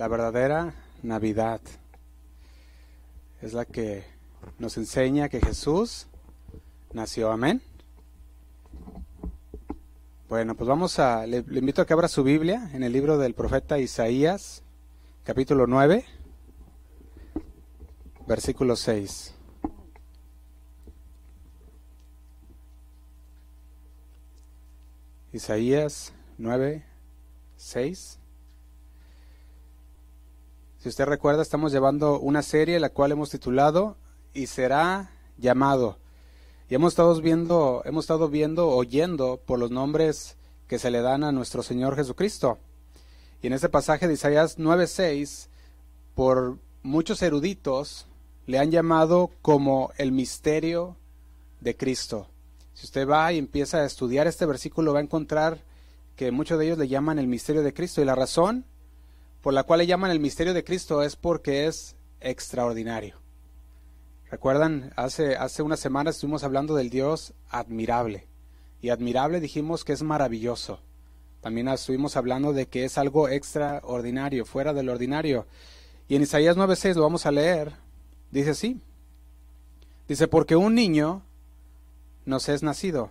[0.00, 0.72] la verdadera
[1.02, 1.60] Navidad.
[3.42, 4.02] Es la que
[4.58, 6.06] nos enseña que Jesús
[6.94, 7.30] nació.
[7.30, 7.60] Amén.
[10.26, 13.34] Bueno, pues vamos a, le, invito a que abra su Biblia en el libro del
[13.34, 14.62] profeta Isaías,
[15.22, 16.02] capítulo 9,
[18.26, 19.34] versículo 6.
[25.34, 26.86] Isaías 9,
[27.58, 28.19] 6.
[30.80, 33.98] Si usted recuerda, estamos llevando una serie la cual hemos titulado
[34.32, 35.98] Y será llamado.
[36.70, 41.22] Y hemos estado viendo, hemos estado viendo, oyendo por los nombres que se le dan
[41.22, 42.56] a nuestro Señor Jesucristo.
[43.42, 45.48] Y en este pasaje de Isaías 9:6,
[46.14, 48.06] por muchos eruditos
[48.46, 50.96] le han llamado como el misterio
[51.60, 52.26] de Cristo.
[52.72, 55.58] Si usted va y empieza a estudiar este versículo, va a encontrar
[56.16, 58.00] que muchos de ellos le llaman el misterio de Cristo.
[58.00, 58.64] Y la razón
[59.42, 63.16] por la cual le llaman el misterio de Cristo es porque es extraordinario.
[64.30, 68.26] Recuerdan, hace, hace unas semanas estuvimos hablando del Dios admirable.
[68.80, 70.80] Y admirable dijimos que es maravilloso.
[71.40, 75.46] También estuvimos hablando de que es algo extraordinario, fuera del ordinario.
[76.08, 77.72] Y en Isaías 9:6 lo vamos a leer.
[78.30, 78.80] Dice así.
[80.06, 81.22] Dice, porque un niño
[82.24, 83.10] nos es nacido,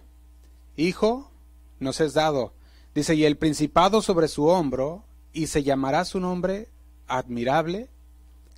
[0.75, 1.31] hijo
[1.79, 2.53] nos es dado.
[2.93, 6.69] Dice, y el principado sobre su hombro, y se llamará su nombre
[7.07, 7.89] admirable,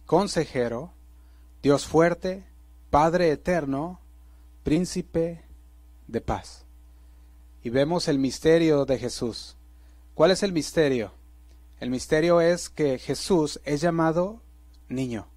[0.06, 0.92] consejero,
[1.62, 2.44] Dios fuerte,
[2.90, 4.00] Padre eterno,
[4.64, 5.44] príncipe
[6.08, 6.66] de paz.
[7.64, 9.56] Y vemos el misterio de Jesús.
[10.14, 11.14] ¿Cuál es el misterio?
[11.80, 14.42] El misterio es que Jesús es llamado
[14.90, 15.28] niño.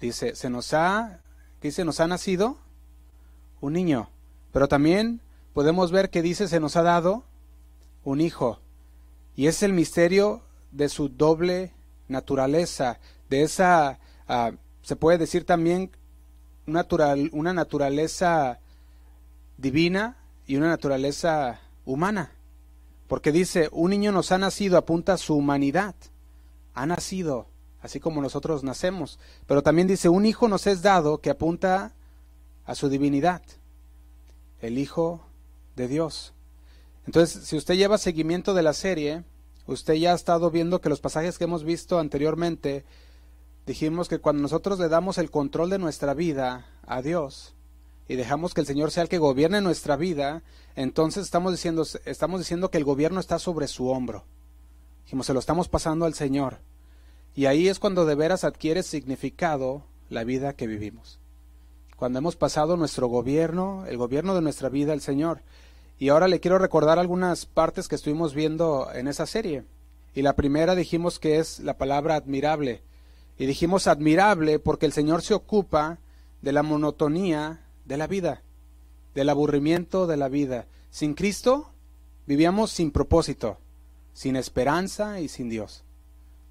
[0.00, 1.20] Dice, se nos ha,
[1.62, 2.58] dice, nos ha nacido
[3.60, 4.10] un niño.
[4.52, 5.20] Pero también
[5.52, 7.24] podemos ver que dice, se nos ha dado
[8.04, 8.58] un hijo.
[9.36, 11.72] Y es el misterio de su doble
[12.08, 15.90] naturaleza, de esa, uh, se puede decir también,
[16.66, 18.60] natural, una naturaleza
[19.56, 20.16] divina
[20.46, 22.32] y una naturaleza humana.
[23.08, 25.94] Porque dice, un niño nos ha nacido, apunta a su humanidad.
[26.74, 27.48] Ha nacido,
[27.82, 29.18] así como nosotros nacemos.
[29.46, 31.92] Pero también dice, un hijo nos es dado que apunta
[32.64, 33.42] a su divinidad.
[34.60, 35.26] El Hijo
[35.74, 36.34] de Dios.
[37.06, 39.24] Entonces, si usted lleva seguimiento de la serie,
[39.66, 42.84] usted ya ha estado viendo que los pasajes que hemos visto anteriormente,
[43.66, 47.54] dijimos que cuando nosotros le damos el control de nuestra vida a Dios
[48.08, 50.42] y dejamos que el Señor sea el que gobierne nuestra vida,
[50.74, 54.24] entonces estamos diciendo, estamos diciendo que el gobierno está sobre su hombro.
[55.04, 56.58] Dijimos, se lo estamos pasando al Señor.
[57.34, 61.20] Y ahí es cuando de veras adquiere significado la vida que vivimos.
[61.96, 65.42] Cuando hemos pasado nuestro gobierno, el gobierno de nuestra vida al Señor.
[66.00, 69.64] Y ahora le quiero recordar algunas partes que estuvimos viendo en esa serie.
[70.14, 72.82] Y la primera dijimos que es la palabra admirable.
[73.38, 75.98] Y dijimos admirable porque el Señor se ocupa
[76.40, 78.42] de la monotonía de la vida,
[79.14, 80.64] del aburrimiento de la vida.
[80.90, 81.70] Sin Cristo
[82.26, 83.58] vivíamos sin propósito,
[84.14, 85.84] sin esperanza y sin Dios.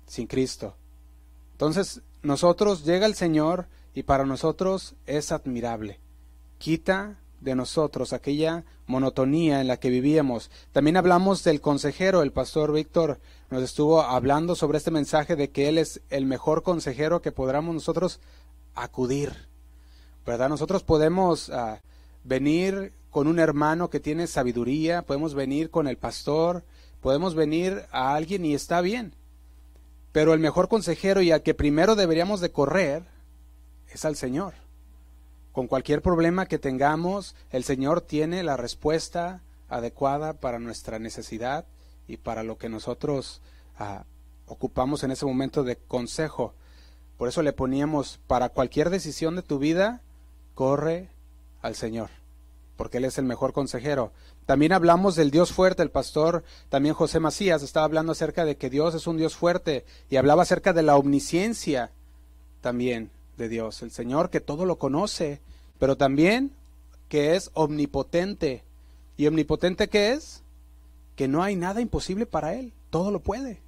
[0.05, 0.75] Sin Cristo.
[1.53, 5.99] Entonces nosotros llega el Señor y para nosotros es admirable.
[6.59, 10.51] Quita de nosotros, aquella monotonía en la que vivíamos.
[10.71, 13.19] También hablamos del consejero, el pastor Víctor
[13.49, 17.73] nos estuvo hablando sobre este mensaje de que Él es el mejor consejero que podamos
[17.73, 18.19] nosotros
[18.75, 19.47] acudir.
[20.25, 20.49] ¿Verdad?
[20.49, 21.77] Nosotros podemos uh,
[22.23, 26.63] venir con un hermano que tiene sabiduría, podemos venir con el pastor,
[27.01, 29.13] podemos venir a alguien y está bien.
[30.11, 33.03] Pero el mejor consejero y al que primero deberíamos de correr
[33.91, 34.53] es al Señor.
[35.51, 41.65] Con cualquier problema que tengamos, el Señor tiene la respuesta adecuada para nuestra necesidad
[42.07, 43.41] y para lo que nosotros
[43.77, 44.03] ah,
[44.45, 46.53] ocupamos en ese momento de consejo.
[47.17, 50.01] Por eso le poníamos, para cualquier decisión de tu vida,
[50.53, 51.09] corre
[51.61, 52.09] al Señor,
[52.77, 54.11] porque Él es el mejor consejero.
[54.45, 58.69] También hablamos del Dios fuerte, el pastor, también José Macías estaba hablando acerca de que
[58.69, 61.91] Dios es un Dios fuerte y hablaba acerca de la omnisciencia
[62.61, 65.41] también de Dios, el Señor que todo lo conoce,
[65.79, 66.51] pero también
[67.07, 68.63] que es omnipotente.
[69.17, 70.43] ¿Y omnipotente qué es?
[71.15, 73.61] Que no hay nada imposible para Él, todo lo puede.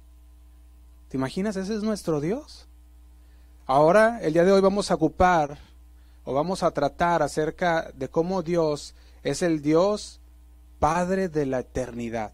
[1.08, 1.56] ¿Te imaginas?
[1.56, 2.68] Ese es nuestro Dios.
[3.66, 5.58] Ahora, el día de hoy vamos a ocupar
[6.24, 10.20] o vamos a tratar acerca de cómo Dios es el Dios
[10.78, 12.32] Padre de la eternidad.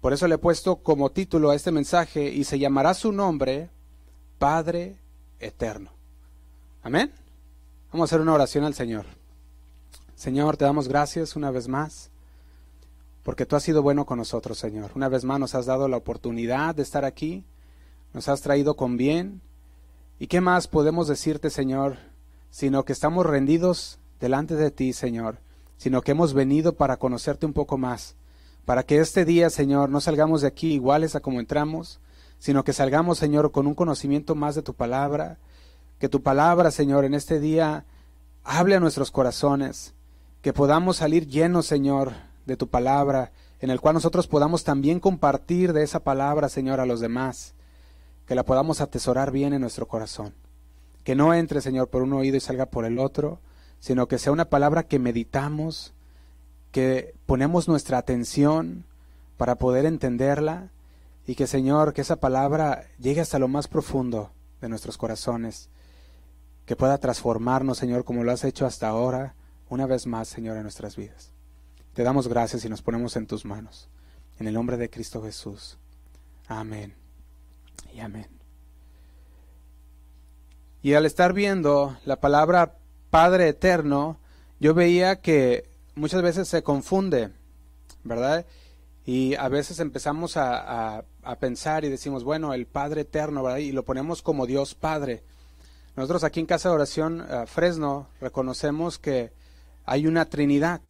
[0.00, 3.70] Por eso le he puesto como título a este mensaje y se llamará su nombre
[4.38, 4.96] Padre
[5.38, 6.01] Eterno.
[6.84, 7.12] Amén.
[7.92, 9.06] Vamos a hacer una oración al Señor.
[10.16, 12.10] Señor, te damos gracias una vez más,
[13.22, 14.90] porque tú has sido bueno con nosotros, Señor.
[14.96, 17.44] Una vez más nos has dado la oportunidad de estar aquí,
[18.12, 19.42] nos has traído con bien.
[20.18, 21.98] ¿Y qué más podemos decirte, Señor,
[22.50, 25.38] sino que estamos rendidos delante de ti, Señor,
[25.76, 28.16] sino que hemos venido para conocerte un poco más,
[28.64, 32.00] para que este día, Señor, no salgamos de aquí iguales a como entramos,
[32.40, 35.38] sino que salgamos, Señor, con un conocimiento más de tu palabra,
[36.02, 37.84] que tu palabra, Señor, en este día
[38.42, 39.94] hable a nuestros corazones,
[40.40, 42.14] que podamos salir llenos, Señor,
[42.44, 46.86] de tu palabra, en el cual nosotros podamos también compartir de esa palabra, Señor, a
[46.86, 47.54] los demás,
[48.26, 50.34] que la podamos atesorar bien en nuestro corazón.
[51.04, 53.38] Que no entre, Señor, por un oído y salga por el otro,
[53.78, 55.92] sino que sea una palabra que meditamos,
[56.72, 58.86] que ponemos nuestra atención
[59.36, 60.72] para poder entenderla
[61.28, 65.68] y que, Señor, que esa palabra llegue hasta lo más profundo de nuestros corazones,
[66.66, 69.34] que pueda transformarnos, Señor, como lo has hecho hasta ahora,
[69.68, 71.32] una vez más, Señor, en nuestras vidas.
[71.94, 73.88] Te damos gracias y nos ponemos en tus manos.
[74.38, 75.78] En el nombre de Cristo Jesús.
[76.48, 76.94] Amén.
[77.94, 78.28] Y amén.
[80.82, 82.76] Y al estar viendo la palabra
[83.10, 84.18] Padre Eterno,
[84.58, 87.30] yo veía que muchas veces se confunde,
[88.02, 88.46] ¿verdad?
[89.04, 91.04] Y a veces empezamos a,
[91.38, 93.58] pensar y decimos, bueno, el Padre Eterno, ¿verdad?
[93.58, 95.22] Y lo ponemos como Dios Padre.
[95.96, 99.32] Nosotros aquí en Casa de Oración eh, Fresno reconocemos que
[99.84, 100.80] hay una Trinidad,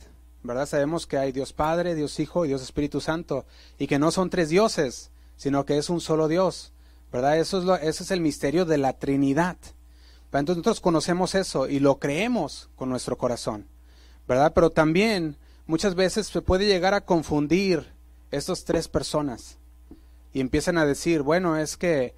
[0.43, 0.66] ¿verdad?
[0.66, 3.44] Sabemos que hay Dios Padre, Dios Hijo y Dios Espíritu Santo,
[3.78, 6.72] y que no son tres dioses, sino que es un solo Dios,
[7.10, 7.38] ¿verdad?
[7.38, 9.56] Eso es lo, ese es el misterio de la Trinidad.
[10.26, 13.66] Entonces nosotros conocemos eso y lo creemos con nuestro corazón,
[14.26, 14.52] ¿verdad?
[14.54, 17.93] Pero también muchas veces se puede llegar a confundir
[18.31, 19.58] estas tres personas
[20.32, 22.14] y empiezan a decir, bueno, es que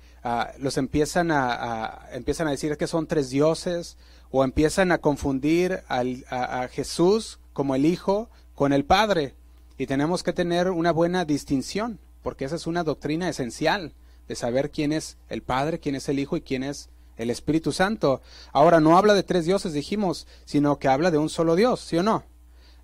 [0.59, 3.97] los empiezan a, empiezan a decir que son tres dioses
[4.31, 9.35] o empiezan a confundir a Jesús como el Hijo con el Padre.
[9.77, 13.93] Y tenemos que tener una buena distinción, porque esa es una doctrina esencial
[14.29, 17.73] de saber quién es el Padre, quién es el Hijo y quién es el Espíritu
[17.73, 18.23] Santo.
[18.53, 21.97] Ahora no habla de tres dioses, dijimos, sino que habla de un solo Dios, ¿sí
[21.97, 22.25] o no?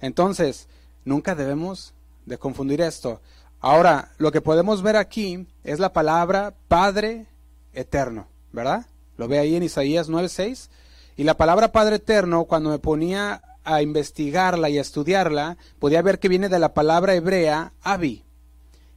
[0.00, 0.68] Entonces,
[1.04, 1.94] nunca debemos
[2.26, 3.20] de confundir esto.
[3.60, 7.26] Ahora, lo que podemos ver aquí es la palabra Padre
[7.72, 8.86] Eterno, ¿verdad?
[9.16, 10.70] Lo ve ahí en Isaías 9:6.
[11.16, 16.18] Y la palabra Padre Eterno, cuando me ponía a investigarla y a estudiarla, podía ver
[16.18, 18.24] que viene de la palabra hebrea Abi.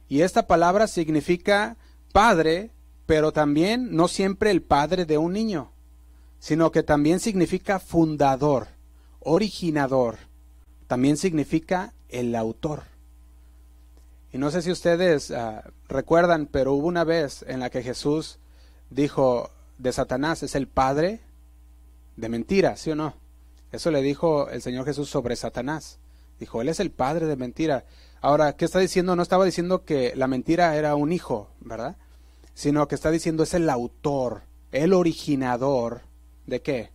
[0.08, 1.76] Y esta palabra significa
[2.12, 2.70] padre,
[3.06, 5.72] pero también no siempre el padre de un niño,
[6.38, 8.68] sino que también significa fundador,
[9.20, 10.18] originador,
[10.86, 12.84] también significa el autor.
[14.32, 18.38] Y no sé si ustedes ah, recuerdan, pero hubo una vez en la que Jesús
[18.90, 21.20] dijo de Satanás es el padre
[22.16, 23.14] de mentira, ¿sí o no?
[23.72, 25.98] Eso le dijo el Señor Jesús sobre Satanás.
[26.38, 27.84] Dijo, Él es el padre de mentira.
[28.20, 29.16] Ahora, ¿qué está diciendo?
[29.16, 31.96] No estaba diciendo que la mentira era un hijo, ¿verdad?
[32.54, 36.02] Sino que está diciendo es el autor, el originador
[36.46, 36.90] de qué?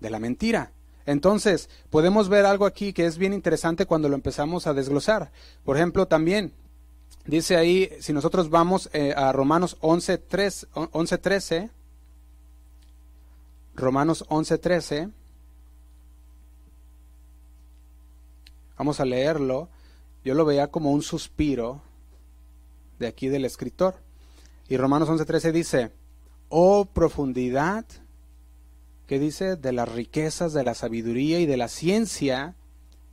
[0.00, 0.72] De la mentira.
[1.06, 5.32] Entonces, podemos ver algo aquí que es bien interesante cuando lo empezamos a desglosar.
[5.64, 6.52] Por ejemplo, también
[7.26, 10.22] dice ahí, si nosotros vamos eh, a Romanos 11,
[10.92, 11.70] 11, 13,
[13.74, 15.10] Romanos 11, 13,
[18.76, 19.68] Vamos a leerlo.
[20.24, 21.82] Yo lo veía como un suspiro
[22.98, 23.96] de aquí del escritor.
[24.68, 25.92] Y Romanos 11:13 dice,
[26.48, 27.84] oh profundidad,
[29.06, 29.56] ¿qué dice?
[29.56, 32.56] De las riquezas, de la sabiduría y de la ciencia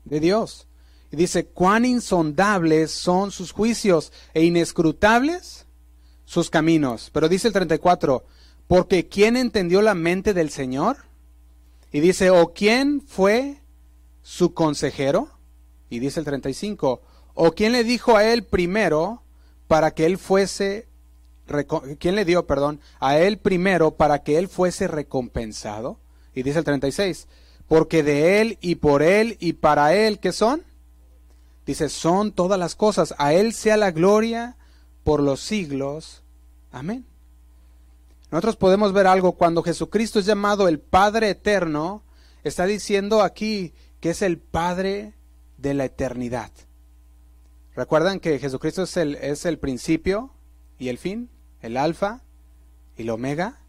[0.05, 0.67] de Dios.
[1.11, 5.65] Y dice, cuán insondables son sus juicios e inescrutables
[6.25, 7.09] sus caminos.
[7.11, 8.23] Pero dice el 34,
[8.67, 10.97] porque ¿quién entendió la mente del Señor?
[11.91, 13.59] Y dice, ¿o quién fue
[14.21, 15.27] su consejero?
[15.89, 17.01] Y dice el 35,
[17.33, 19.23] ¿o quién le dijo a él primero
[19.67, 20.87] para que él fuese,
[21.99, 25.99] quién le dio, perdón, a él primero para que él fuese recompensado?
[26.33, 27.27] Y dice el 36,
[27.67, 30.63] porque de él y por él y para él, ¿qué son?
[31.65, 34.57] Dice, son todas las cosas, a él sea la gloria
[35.03, 36.23] por los siglos.
[36.71, 37.05] Amén.
[38.31, 42.01] Nosotros podemos ver algo cuando Jesucristo es llamado el Padre Eterno,
[42.43, 45.13] está diciendo aquí que es el Padre
[45.57, 46.51] de la eternidad.
[47.75, 50.31] ¿Recuerdan que Jesucristo es el, es el principio
[50.79, 51.29] y el fin?
[51.61, 52.21] El alfa
[52.97, 53.59] y el omega.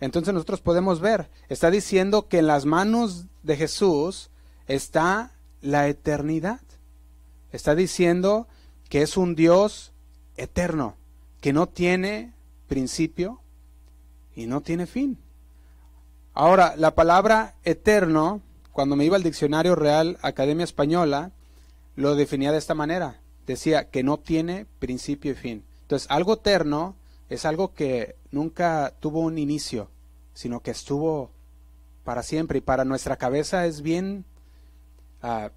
[0.00, 4.30] Entonces nosotros podemos ver, está diciendo que en las manos de Jesús
[4.66, 6.60] está la eternidad.
[7.52, 8.48] Está diciendo
[8.88, 9.92] que es un Dios
[10.36, 10.96] eterno,
[11.40, 12.32] que no tiene
[12.68, 13.40] principio
[14.34, 15.18] y no tiene fin.
[16.34, 18.42] Ahora, la palabra eterno
[18.72, 21.32] cuando me iba al diccionario real Academia Española,
[21.96, 23.20] lo definía de esta manera.
[23.46, 25.64] Decía que no tiene principio y fin.
[25.82, 26.96] Entonces, algo eterno
[27.28, 29.90] es algo que nunca tuvo un inicio,
[30.34, 31.30] sino que estuvo
[32.04, 34.24] para siempre y para nuestra cabeza es bien,
[35.22, 35.50] ah,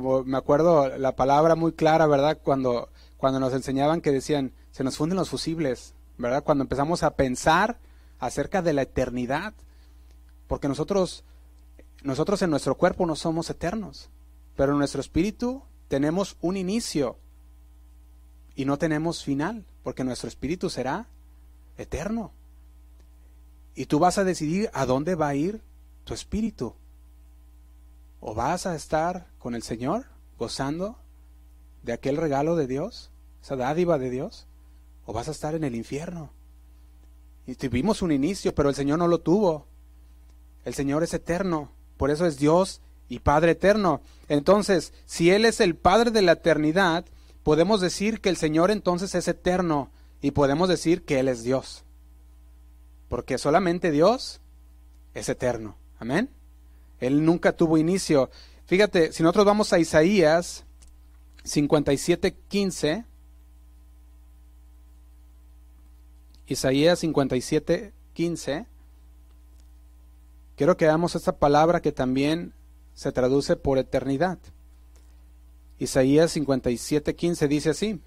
[0.00, 2.38] como me acuerdo la palabra muy clara, ¿verdad?
[2.42, 6.44] Cuando, cuando nos enseñaban que decían, se nos funden los fusibles, ¿verdad?
[6.44, 7.78] Cuando empezamos a pensar
[8.18, 9.54] acerca de la eternidad,
[10.46, 11.24] porque nosotros,
[12.02, 14.08] nosotros en nuestro cuerpo no somos eternos,
[14.56, 17.16] pero en nuestro espíritu tenemos un inicio
[18.54, 21.06] y no tenemos final, porque nuestro espíritu será
[21.76, 22.32] eterno.
[23.74, 25.62] Y tú vas a decidir a dónde va a ir
[26.04, 26.74] tu espíritu.
[28.20, 30.04] O vas a estar con el Señor
[30.38, 30.98] gozando
[31.82, 33.10] de aquel regalo de Dios,
[33.42, 34.46] esa dádiva de Dios,
[35.06, 36.34] o vas a estar en el infierno.
[37.46, 39.64] Y tuvimos un inicio, pero el Señor no lo tuvo.
[40.66, 44.02] El Señor es eterno, por eso es Dios y Padre eterno.
[44.28, 47.06] Entonces, si Él es el Padre de la eternidad,
[47.42, 49.90] podemos decir que el Señor entonces es eterno
[50.20, 51.84] y podemos decir que Él es Dios.
[53.08, 54.42] Porque solamente Dios
[55.14, 55.74] es eterno.
[55.98, 56.28] Amén.
[57.00, 58.28] Él nunca tuvo inicio.
[58.68, 60.66] Fíjate, si nosotros vamos a Isaías
[61.42, 63.06] 57.15,
[66.46, 68.66] Isaías 57.15,
[70.54, 72.52] quiero que veamos esta palabra que también
[72.92, 74.38] se traduce por eternidad.
[75.78, 78.00] Isaías 57:15 dice así.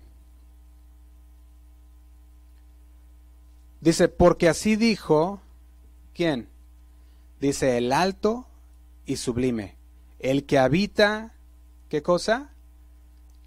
[3.79, 5.41] Dice, porque así dijo,
[6.13, 6.49] ¿quién?
[7.39, 8.45] Dice, el alto
[9.07, 9.80] y sublime,
[10.21, 11.33] el que habita,
[11.89, 12.51] ¿qué cosa?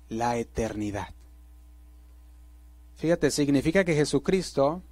[0.09, 1.15] La eternidad.
[2.97, 4.83] Fíjate, significa que Jesucristo,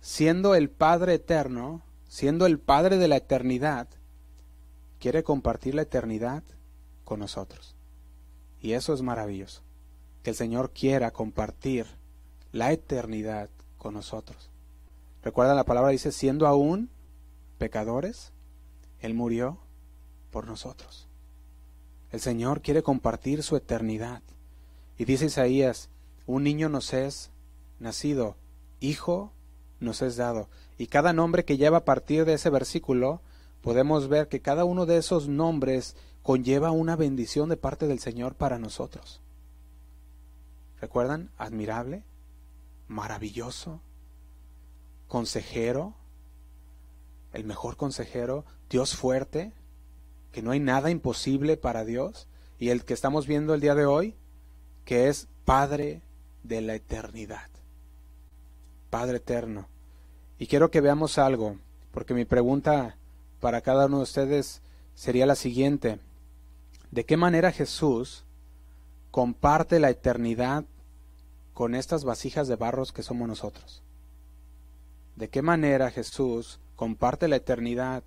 [0.00, 3.86] siendo el Padre eterno, siendo el Padre de la eternidad,
[4.98, 6.42] quiere compartir la eternidad
[7.04, 7.76] con nosotros.
[8.60, 9.62] Y eso es maravilloso,
[10.24, 11.86] que el Señor quiera compartir
[12.50, 13.48] la eternidad
[13.78, 14.50] con nosotros.
[15.22, 16.90] Recuerda la palabra dice, siendo aún
[17.58, 18.32] pecadores,
[19.00, 19.58] Él murió
[20.32, 21.08] por nosotros.
[22.12, 24.22] El Señor quiere compartir su eternidad.
[24.98, 25.88] Y dice Isaías,
[26.26, 27.30] un niño nos es
[27.80, 28.36] nacido,
[28.80, 29.32] hijo
[29.80, 30.48] nos es dado.
[30.76, 33.22] Y cada nombre que lleva a partir de ese versículo
[33.62, 38.34] podemos ver que cada uno de esos nombres conlleva una bendición de parte del Señor
[38.34, 39.20] para nosotros.
[40.80, 41.30] ¿Recuerdan?
[41.38, 42.04] Admirable,
[42.88, 43.80] maravilloso,
[45.08, 45.94] consejero,
[47.32, 49.52] el mejor consejero, Dios fuerte,
[50.32, 52.26] que no hay nada imposible para Dios,
[52.58, 54.14] y el que estamos viendo el día de hoy,
[54.84, 56.00] que es Padre
[56.42, 57.48] de la eternidad.
[58.90, 59.68] Padre eterno.
[60.38, 61.56] Y quiero que veamos algo,
[61.92, 62.96] porque mi pregunta
[63.40, 64.62] para cada uno de ustedes
[64.94, 65.98] sería la siguiente.
[66.90, 68.24] ¿De qué manera Jesús
[69.10, 70.64] comparte la eternidad
[71.54, 73.82] con estas vasijas de barros que somos nosotros?
[75.16, 78.02] ¿De qué manera Jesús comparte la eternidad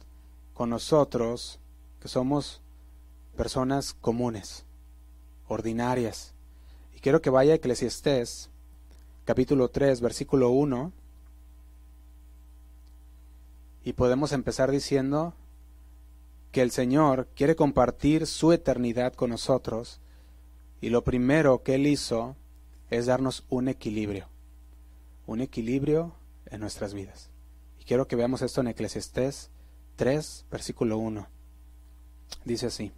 [0.53, 1.59] con nosotros
[2.05, 2.61] que somos
[3.35, 4.63] personas comunes,
[5.47, 6.35] ordinarias?
[6.95, 8.51] Y quiero que vaya a Eclesiastés,
[9.23, 10.91] capítulo 3, versículo 1
[13.83, 15.33] y podemos empezar diciendo
[16.51, 19.99] que el Señor quiere compartir su eternidad con nosotros
[20.81, 22.35] y lo primero que Él hizo
[22.91, 24.27] es darnos un equilibrio,
[25.25, 26.13] un equilibrio
[26.45, 27.31] en nuestras vidas.
[27.79, 29.49] Y quiero que veamos esto en Eclesiastés
[29.95, 31.34] 3, versículo 1.
[32.43, 32.91] Dice así.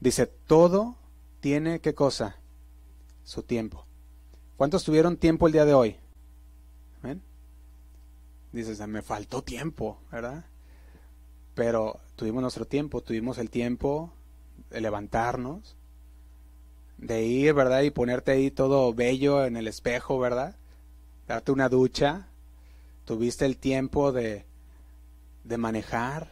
[0.00, 0.96] Dice, todo
[1.40, 2.36] tiene qué cosa?
[3.24, 3.86] Su tiempo.
[4.56, 5.96] ¿Cuántos tuvieron tiempo el día de hoy?
[7.02, 7.22] ¿Ven?
[8.52, 10.44] dices, ah, me faltó tiempo, ¿verdad?
[11.54, 14.12] Pero tuvimos nuestro tiempo, tuvimos el tiempo
[14.70, 15.76] de levantarnos,
[16.98, 17.82] de ir, ¿verdad?
[17.82, 20.56] Y ponerte ahí todo bello en el espejo, ¿verdad?
[21.26, 22.28] Darte una ducha,
[23.04, 24.44] tuviste el tiempo de,
[25.44, 26.30] de manejar,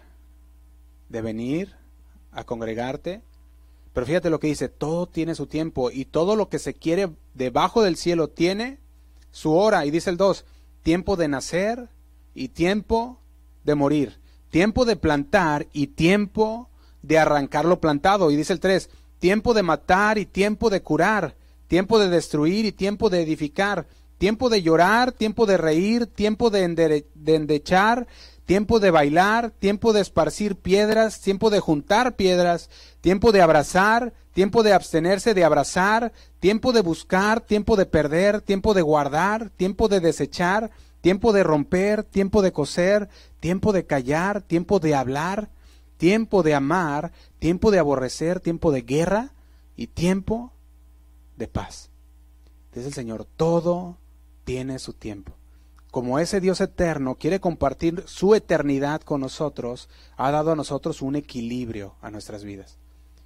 [1.11, 1.77] de venir
[2.33, 3.21] a congregarte.
[3.93, 7.11] Pero fíjate lo que dice, todo tiene su tiempo y todo lo que se quiere
[7.35, 8.79] debajo del cielo tiene
[9.31, 9.85] su hora.
[9.85, 10.47] Y dice el 2,
[10.83, 11.91] tiempo de nacer
[12.33, 13.21] y tiempo
[13.65, 16.71] de morir, tiempo de plantar y tiempo
[17.03, 18.31] de arrancar lo plantado.
[18.31, 18.89] Y dice el 3,
[19.19, 21.37] tiempo de matar y tiempo de curar,
[21.67, 23.89] tiempo de destruir y tiempo de edificar,
[24.19, 28.07] tiempo de llorar, tiempo de reír, tiempo de, de endechar,
[28.51, 32.69] tiempo de bailar, tiempo de esparcir piedras, tiempo de juntar piedras,
[33.01, 38.75] tiempo de abrazar, tiempo de abstenerse de abrazar, tiempo de buscar, tiempo de perder, tiempo
[38.75, 44.81] de guardar, tiempo de desechar, tiempo de romper, tiempo de coser, tiempo de callar, tiempo
[44.81, 45.53] de hablar,
[45.97, 49.33] tiempo de amar, tiempo de aborrecer, tiempo de guerra
[49.77, 50.53] y tiempo
[51.37, 51.91] de paz.
[52.75, 53.99] Dice el Señor, todo
[54.43, 55.40] tiene su tiempo.
[55.91, 61.17] Como ese Dios eterno quiere compartir su eternidad con nosotros, ha dado a nosotros un
[61.17, 62.79] equilibrio a nuestras vidas.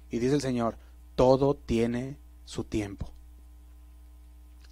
[0.09, 0.77] Y dice el Señor,
[1.15, 3.11] todo tiene su tiempo.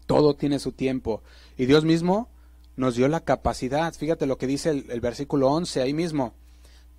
[0.08, 1.22] Todo tiene su tiempo.
[1.58, 2.30] Y Dios mismo
[2.76, 3.94] nos dio la capacidad.
[3.94, 6.34] Fíjate lo que dice el, el versículo 11 ahí mismo.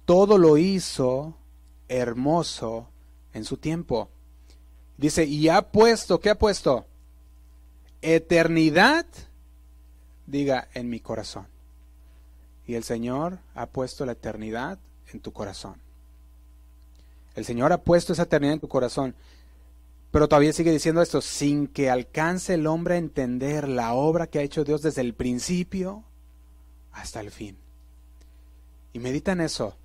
[0.05, 1.37] Todo lo hizo
[1.89, 2.89] hermoso
[3.33, 4.09] en su tiempo.
[4.97, 6.87] Dice, y ha puesto, ¿qué ha puesto?
[8.01, 9.07] Eternidad,
[10.27, 11.47] diga, en mi corazón.
[12.67, 14.79] Y el Señor ha puesto la eternidad
[15.13, 15.77] en tu corazón.
[17.35, 19.15] El Señor ha puesto esa eternidad en tu corazón.
[20.11, 24.39] Pero todavía sigue diciendo esto, sin que alcance el hombre a entender la obra que
[24.39, 26.05] ha hecho Dios desde el principio
[26.93, 27.57] hasta el fin.
[28.93, 29.77] Y medita en eso.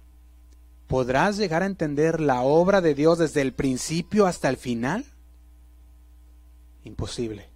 [0.88, 5.06] ¿Podrás llegar a entender la obra de Dios desde el principio hasta el final?
[6.84, 7.50] Imposible.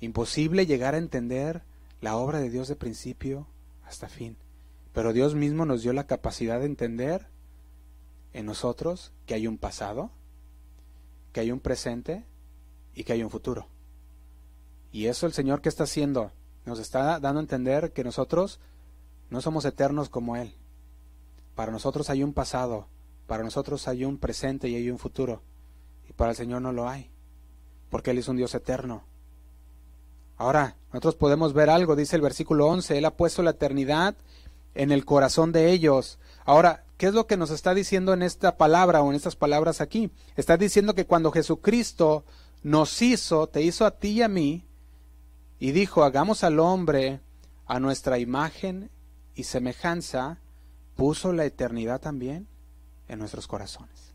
[0.00, 1.62] Imposible llegar a entender
[2.00, 3.46] la obra de Dios de principio
[3.84, 4.36] hasta fin.
[4.92, 7.26] Pero Dios mismo nos dio la capacidad de entender
[8.32, 10.10] en nosotros que hay un pasado,
[11.32, 12.24] que hay un presente
[12.94, 13.68] y que hay un futuro.
[14.92, 16.32] Y eso el Señor que está haciendo
[16.64, 18.60] nos está dando a entender que nosotros
[19.30, 20.54] no somos eternos como Él.
[21.54, 22.88] Para nosotros hay un pasado,
[23.26, 25.42] para nosotros hay un presente y hay un futuro.
[26.08, 27.10] Y para el Señor no lo hay,
[27.90, 29.04] porque Él es un Dios eterno.
[30.40, 34.14] Ahora, nosotros podemos ver algo, dice el versículo 11, Él ha puesto la eternidad
[34.74, 36.18] en el corazón de ellos.
[36.46, 39.82] Ahora, ¿qué es lo que nos está diciendo en esta palabra o en estas palabras
[39.82, 40.10] aquí?
[40.36, 42.24] Está diciendo que cuando Jesucristo
[42.62, 44.64] nos hizo, te hizo a ti y a mí,
[45.58, 47.20] y dijo, hagamos al hombre
[47.66, 48.88] a nuestra imagen
[49.34, 50.38] y semejanza,
[50.96, 52.48] puso la eternidad también
[53.08, 54.14] en nuestros corazones.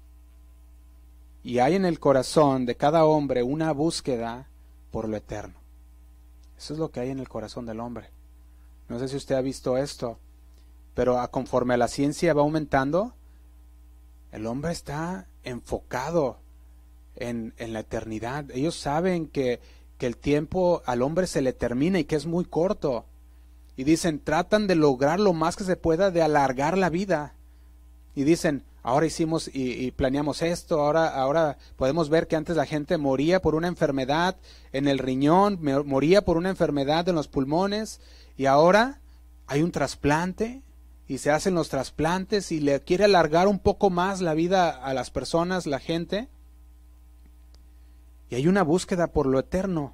[1.44, 4.48] Y hay en el corazón de cada hombre una búsqueda
[4.90, 5.65] por lo eterno.
[6.58, 8.10] Eso es lo que hay en el corazón del hombre.
[8.88, 10.20] No sé si usted ha visto esto,
[10.94, 13.14] pero a conforme a la ciencia va aumentando,
[14.32, 16.40] el hombre está enfocado
[17.16, 18.52] en, en la eternidad.
[18.52, 19.60] Ellos saben que,
[19.98, 23.06] que el tiempo al hombre se le termina y que es muy corto
[23.78, 27.34] y dicen, tratan de lograr lo más que se pueda de alargar la vida.
[28.16, 33.00] Y dicen, ahora hicimos y, planeamos esto, ahora, ahora podemos ver que antes la gente
[33.00, 34.38] moría por una enfermedad
[34.74, 38.00] en el riñón, moría por una enfermedad en los pulmones,
[38.38, 39.02] y ahora
[39.48, 40.62] hay un trasplante
[41.08, 44.94] y se hacen los trasplantes y le quiere alargar un poco más la vida a
[44.94, 46.28] las personas, la gente.
[48.30, 49.94] Y hay una búsqueda por lo eterno.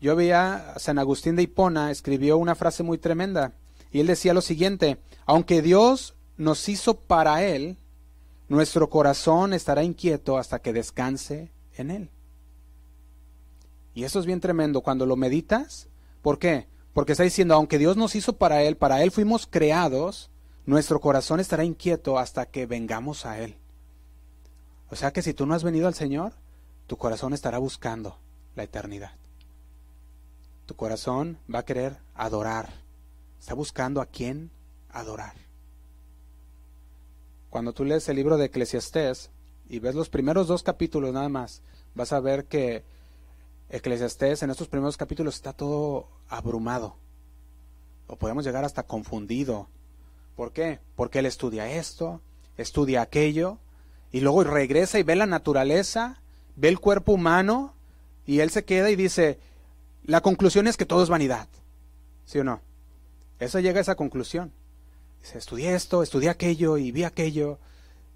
[0.00, 3.52] Yo veía San Agustín de Hipona escribió una frase muy tremenda
[3.92, 7.76] y él decía lo siguiente, aunque Dios nos hizo para Él,
[8.50, 12.10] nuestro corazón estará inquieto hasta que descanse en Él.
[13.94, 15.86] Y eso es bien tremendo cuando lo meditas.
[16.20, 16.66] ¿Por qué?
[16.92, 20.30] Porque está diciendo, aunque Dios nos hizo para Él, para Él fuimos creados,
[20.66, 23.56] nuestro corazón estará inquieto hasta que vengamos a Él.
[24.90, 26.32] O sea que si tú no has venido al Señor,
[26.88, 28.18] tu corazón estará buscando
[28.56, 29.12] la eternidad.
[30.66, 32.72] Tu corazón va a querer adorar.
[33.38, 34.50] Está buscando a quién
[34.90, 35.49] adorar.
[37.50, 39.30] Cuando tú lees el libro de Eclesiastés
[39.68, 41.62] y ves los primeros dos capítulos nada más,
[41.94, 42.84] vas a ver que
[43.68, 46.96] Eclesiastés en estos primeros capítulos está todo abrumado.
[48.06, 49.68] O podemos llegar hasta confundido.
[50.36, 50.78] ¿Por qué?
[50.94, 52.20] Porque él estudia esto,
[52.56, 53.58] estudia aquello,
[54.12, 56.20] y luego regresa y ve la naturaleza,
[56.56, 57.74] ve el cuerpo humano,
[58.26, 59.38] y él se queda y dice,
[60.04, 61.48] la conclusión es que todo es vanidad.
[62.24, 62.60] ¿Sí o no?
[63.40, 64.52] Eso llega a esa conclusión.
[65.22, 67.58] Dice, estudié esto, estudié aquello y vi aquello.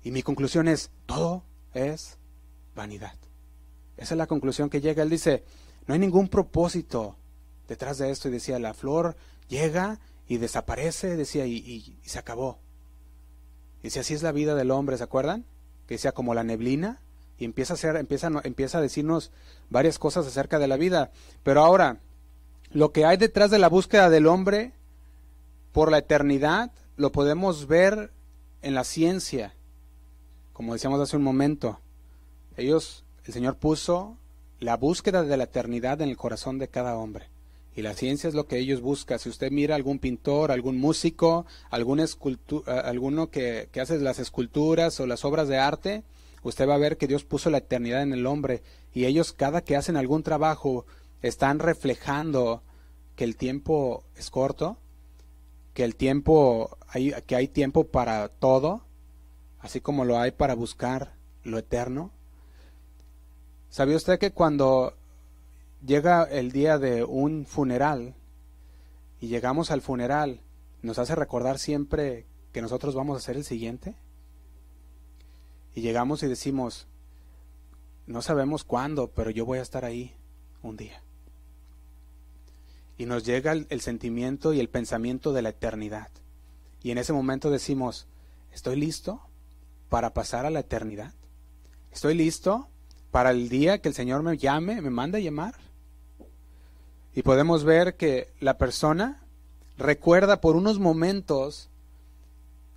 [0.02, 2.18] Y mi conclusión es, todo es
[2.74, 3.14] vanidad.
[3.96, 5.02] Esa es la conclusión que llega.
[5.02, 5.44] Él dice,
[5.86, 7.16] no hay ningún propósito
[7.68, 8.28] detrás de esto.
[8.28, 9.16] Y decía, la flor
[9.48, 12.58] llega y desaparece, decía, y, se acabó.
[13.80, 15.44] Y dice, así es la vida del hombre, ¿se acuerdan?
[15.86, 17.00] Que decía como la neblina,
[17.36, 19.32] y empieza a, hacer, empieza, empieza a decirnos
[19.68, 21.10] varias cosas acerca de la vida.
[21.42, 21.98] Pero ahora,
[22.70, 24.72] lo que hay detrás de la búsqueda del hombre
[25.72, 28.12] por la eternidad lo podemos ver
[28.62, 29.54] en la ciencia,
[30.52, 31.80] como decíamos hace un momento.
[32.56, 34.16] Ellos, el Señor puso
[34.60, 37.28] la búsqueda de la eternidad en el corazón de cada hombre.
[37.76, 39.18] Y la ciencia es lo que ellos buscan.
[39.18, 42.00] Si usted mira algún pintor, algún músico, algún
[42.66, 46.04] alguno que, que hace las esculturas o las obras de arte,
[46.44, 49.62] usted va a ver que Dios puso la eternidad en el hombre y ellos cada
[49.62, 50.86] que hacen algún trabajo
[51.20, 52.62] están reflejando
[53.16, 54.78] que el tiempo es corto,
[55.74, 58.82] que el tiempo hay, que hay tiempo para todo,
[59.58, 62.12] así como lo hay para buscar lo eterno.
[63.68, 64.94] ¿Sabía usted que cuando
[65.84, 68.14] llega el día de un funeral
[69.20, 70.40] y llegamos al funeral,
[70.82, 73.96] ¿nos hace recordar siempre que nosotros vamos a ser el siguiente?
[75.74, 76.86] Y llegamos y decimos,
[78.06, 80.14] no sabemos cuándo, pero yo voy a estar ahí
[80.62, 81.03] un día.
[82.96, 86.08] Y nos llega el, sentimiento y el pensamiento de la eternidad.
[86.82, 88.06] Y en ese momento decimos,
[88.52, 89.20] ¿estoy listo
[89.88, 91.12] para pasar a la eternidad?
[91.92, 92.68] ¿Estoy listo
[93.10, 95.54] para el día que el Señor me llame, me manda a llamar?
[97.14, 99.22] Y podemos ver que la persona
[99.76, 101.70] recuerda por unos momentos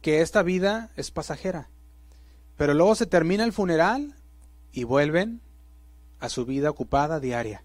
[0.01, 1.69] que esta vida es pasajera.
[2.55, 4.15] Pero luego se termina el funeral
[4.71, 5.41] y vuelven
[6.19, 7.63] a su vida ocupada diaria.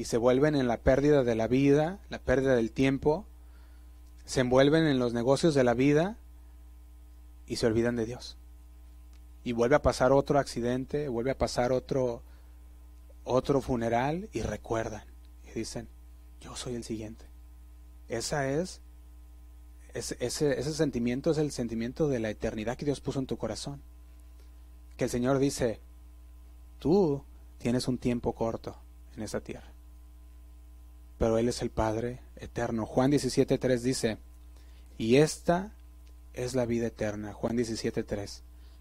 [0.00, 3.26] Y se vuelven en la pérdida de la vida, la pérdida del tiempo,
[4.24, 6.16] se envuelven en los negocios de la vida
[7.46, 8.38] y se olvidan de Dios.
[9.44, 12.22] Y vuelve a pasar otro accidente, vuelve a pasar otro
[13.24, 15.04] otro funeral y recuerdan
[15.44, 15.86] y dicen,
[16.40, 17.26] yo soy el siguiente.
[18.08, 18.80] Esa es
[19.92, 23.82] ese, ese sentimiento es el sentimiento de la eternidad que Dios puso en tu corazón
[24.96, 25.78] que el Señor dice,
[26.78, 27.22] tú
[27.58, 28.78] tienes un tiempo corto
[29.14, 29.70] en esa tierra,
[31.20, 32.86] pero Él es el Padre eterno.
[32.86, 34.16] Juan 17.3 dice,
[34.96, 35.74] y esta
[36.32, 38.40] es la vida eterna, Juan 17.3,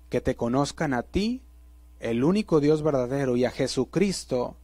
[0.09, 1.41] que te conozcan a ti,
[1.99, 4.55] el único Dios verdadero, y a Jesucristo,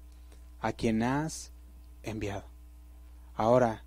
[0.62, 1.52] a quien has
[2.02, 2.46] enviado.
[3.34, 3.84] Ahora,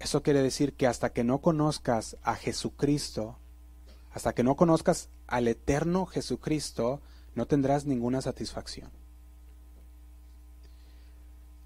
[0.00, 3.38] eso quiere decir que hasta que no conozcas a Jesucristo,
[4.10, 7.00] hasta que no conozcas al eterno Jesucristo,
[7.36, 8.90] no tendrás ninguna satisfacción.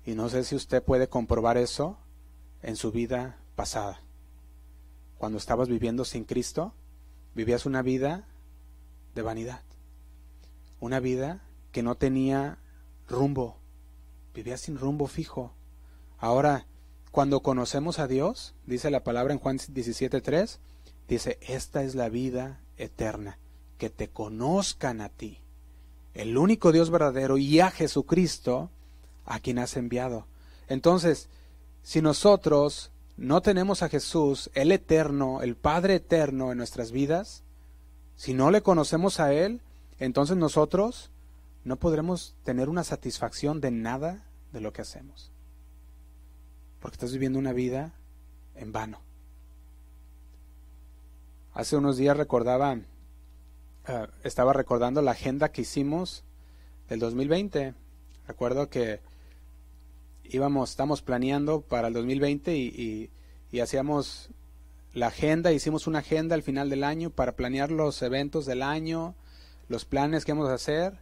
[0.04, 1.98] Y no sé si usted puede comprobar eso
[2.62, 4.00] en su vida pasada.
[5.18, 6.74] Cuando estabas viviendo sin Cristo,
[7.34, 8.26] vivías una vida
[9.14, 9.62] de vanidad.
[10.80, 12.58] Una vida que no tenía
[13.08, 13.56] rumbo.
[14.34, 15.52] Vivías sin rumbo fijo.
[16.18, 16.66] Ahora,
[17.10, 20.58] cuando conocemos a Dios, dice la palabra en Juan 17.3,
[21.08, 23.38] Dice, esta es la vida eterna,
[23.76, 25.40] que te conozcan a ti,
[26.14, 28.70] el único Dios verdadero, y a Jesucristo,
[29.24, 30.26] a quien has enviado.
[30.68, 31.28] Entonces,
[31.82, 37.42] si nosotros no tenemos a Jesús, el eterno, el Padre eterno en nuestras vidas,
[38.16, 39.60] si no le conocemos a Él,
[39.98, 41.10] entonces nosotros
[41.64, 45.30] no podremos tener una satisfacción de nada de lo que hacemos.
[46.80, 47.92] Porque estás viviendo una vida
[48.54, 49.00] en vano.
[51.52, 56.24] Hace unos días recordaba, eh, estaba recordando la agenda que hicimos
[56.88, 57.74] del 2020.
[58.26, 59.00] Recuerdo que
[60.24, 63.10] íbamos, estamos planeando para el 2020 y,
[63.50, 64.30] y hacíamos
[64.92, 69.14] la agenda, hicimos una agenda al final del año para planear los eventos del año,
[69.68, 70.98] los planes que vamos a hacer.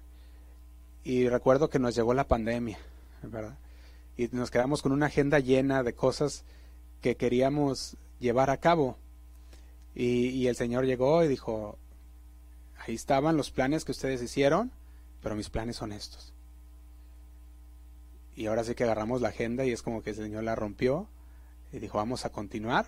[1.05, 2.79] Y recuerdo que nos llegó la pandemia,
[3.23, 3.59] ¿verdad?
[4.17, 6.45] Y nos quedamos con una agenda llena de cosas
[7.01, 8.97] que queríamos llevar a cabo.
[9.95, 11.79] Y, el Señor llegó y dijo,
[12.79, 14.73] ahí estaban los planes que ustedes hicieron,
[15.23, 16.32] pero mis planes son estos.
[18.35, 21.09] Y ahora sí que agarramos la agenda y es como que el Señor la rompió
[21.73, 22.87] y dijo, vamos a continuar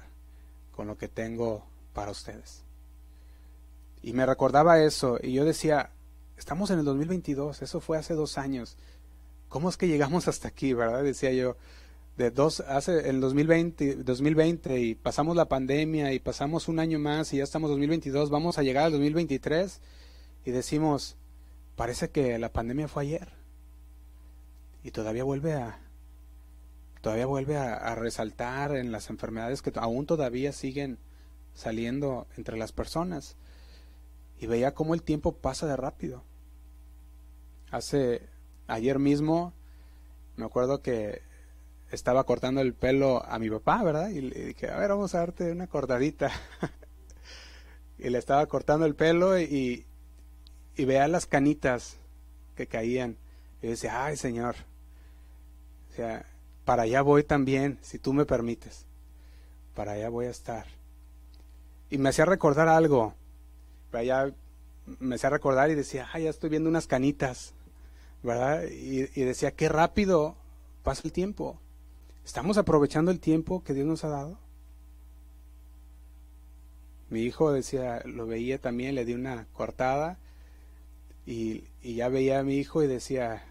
[0.72, 2.62] con lo que tengo para ustedes.
[4.02, 5.90] Y me recordaba eso y yo decía,
[6.36, 8.76] estamos en el 2022, eso fue hace dos años.
[9.48, 11.02] ¿Cómo es que llegamos hasta aquí, verdad?
[11.02, 11.56] Decía yo,
[12.16, 17.32] de dos, hace el 2020, 2020 y pasamos la pandemia y pasamos un año más
[17.32, 19.80] y ya estamos 2022, vamos a llegar al 2023
[20.44, 21.16] y decimos,
[21.76, 23.43] parece que la pandemia fue ayer
[24.84, 25.80] y todavía vuelve a
[27.00, 30.98] todavía vuelve a, resaltar en las enfermedades que aún todavía siguen
[31.52, 33.36] saliendo entre las personas
[34.38, 36.22] y veía cómo el tiempo pasa de rápido.
[37.70, 38.22] Hace
[38.68, 39.52] ayer mismo
[40.36, 41.20] me acuerdo que
[41.90, 44.08] estaba cortando el pelo a mi papá, ¿verdad?
[44.08, 46.30] Y le dije, a ver, vamos a darte una cortadita.
[47.98, 49.84] y le estaba cortando el pelo y,
[50.74, 51.98] y veía las canitas
[52.56, 53.18] que caían.
[53.60, 54.56] Y decía, ay, Señor,
[55.94, 56.26] o sea,
[56.64, 58.84] para allá voy también, si tú me permites.
[59.76, 60.66] Para allá voy a estar.
[61.88, 63.14] Y me hacía recordar algo.
[63.92, 64.34] Para allá
[64.98, 67.54] me hacía recordar y decía, ay, ya estoy viendo unas canitas,
[68.24, 68.64] ¿verdad?
[68.64, 70.34] Y decía, qué rápido
[70.82, 71.60] pasa el tiempo.
[72.24, 74.38] ¿Estamos aprovechando el tiempo que Dios nos ha dado?
[77.08, 80.18] Mi hijo decía, lo veía también, le di una cortada
[81.24, 83.44] y, ya veía a mi hijo y decía,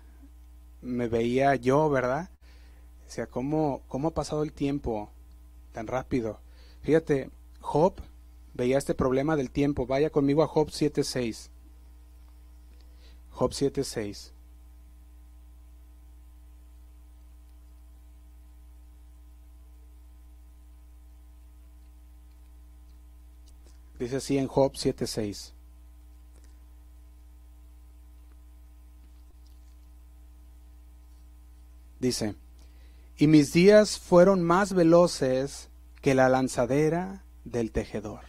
[0.81, 2.32] me veía yo, ¿verdad?
[3.13, 5.11] Sea, ¿cómo, cómo ha pasado el tiempo
[5.71, 6.39] tan rápido?
[6.81, 7.93] Fíjate, Job
[8.55, 9.85] veía este problema del tiempo.
[9.85, 11.51] Vaya conmigo a Job 7.6.
[13.29, 14.31] Job 7.6.
[23.99, 25.53] Dice así en Job 7:6.
[31.99, 32.35] Dice,
[33.17, 35.69] y mis días fueron más veloces
[36.01, 38.21] que la lanzadera del tejedor.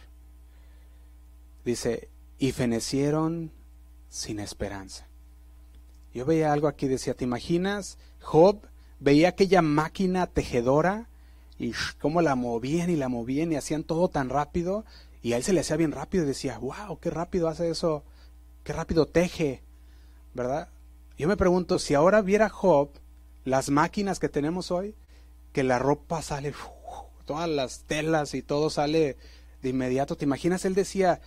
[1.63, 3.51] Dice, y fenecieron
[4.09, 5.07] sin esperanza.
[6.13, 7.97] Yo veía algo aquí, decía, ¿te imaginas?
[8.21, 8.61] Job
[8.99, 11.09] veía aquella máquina tejedora
[11.57, 14.85] y cómo la movían y la movían y hacían todo tan rápido
[15.21, 18.03] y a él se le hacía bien rápido y decía, wow, qué rápido hace eso,
[18.63, 19.63] qué rápido teje,
[20.33, 20.69] ¿verdad?
[21.17, 22.89] Yo me pregunto, si ahora viera Job
[23.45, 24.95] las máquinas que tenemos hoy,
[25.53, 26.53] que la ropa sale,
[27.25, 29.17] todas las telas y todo sale
[29.61, 30.17] de inmediato.
[30.17, 30.65] ¿Te imaginas?
[30.65, 31.21] Él decía,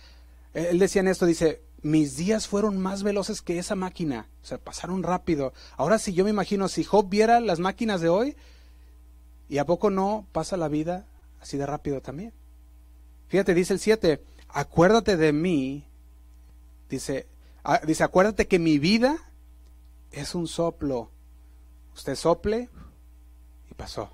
[0.53, 4.57] él decía en esto, dice, mis días fueron más veloces que esa máquina, o sea,
[4.57, 5.53] pasaron rápido.
[5.77, 8.35] Ahora si yo me imagino, si Job viera las máquinas de hoy,
[9.47, 11.07] ¿y a poco no pasa la vida
[11.41, 12.33] así de rápido también?
[13.29, 15.85] Fíjate, dice el 7, acuérdate de mí,
[16.89, 17.27] dice,
[17.63, 19.17] ah, dice, acuérdate que mi vida
[20.11, 21.11] es un soplo
[21.99, 22.69] usted sople
[23.69, 24.09] y pasó.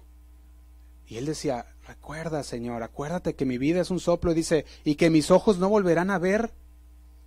[1.07, 4.95] Y él decía, recuerda Señor, acuérdate que mi vida es un soplo y dice, y
[4.95, 6.51] que mis ojos no volverán a ver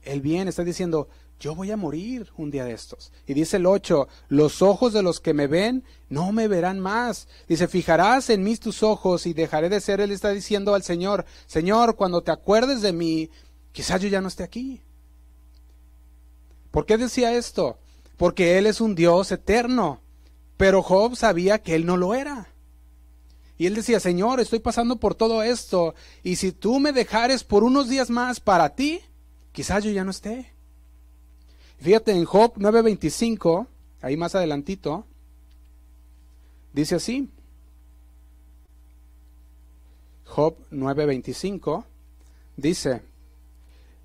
[0.02, 0.48] el bien.
[0.48, 3.12] Está diciendo, yo voy a morir un día de estos.
[3.26, 7.28] Y dice el 8, los ojos de los que me ven no me verán más.
[7.46, 10.00] Dice, fijarás en mí tus ojos y dejaré de ser.
[10.00, 13.30] Él está diciendo al Señor, Señor, cuando te acuerdes de mí,
[13.70, 14.82] quizás yo ya no esté aquí.
[16.72, 17.78] ¿Por qué decía esto?
[18.16, 20.00] Porque Él es un Dios eterno.
[20.58, 22.48] Pero Job sabía que él no lo era.
[23.56, 27.64] Y él decía, Señor, estoy pasando por todo esto, y si tú me dejares por
[27.64, 29.00] unos días más para ti,
[29.52, 30.52] quizás yo ya no esté.
[31.78, 33.66] Fíjate en Job 9:25,
[34.02, 35.06] ahí más adelantito,
[36.72, 37.28] dice así.
[40.24, 41.84] Job 9:25
[42.56, 43.02] dice,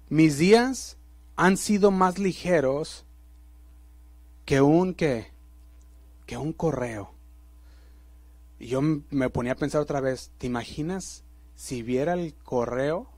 [0.10, 0.98] mis días
[1.36, 3.06] han sido más ligeros
[4.46, 5.33] que un que
[6.26, 7.14] que un correo.
[8.60, 11.24] Y yo me ponía a pensar otra vez, ¿te imaginas
[11.56, 13.10] si viera el correo?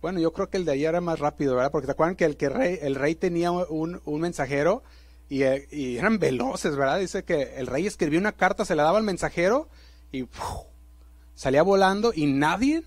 [0.00, 1.70] Bueno, yo creo que el de ayer era más rápido, ¿verdad?
[1.70, 4.82] Porque te acuerdan que el, que rey, el rey tenía un, mensajero
[5.28, 6.98] y, eran veloces, ¿verdad?
[6.98, 9.68] Dice que el rey escribía una carta, se la daba al mensajero
[10.10, 10.26] y
[11.34, 12.82] salía volando y nadie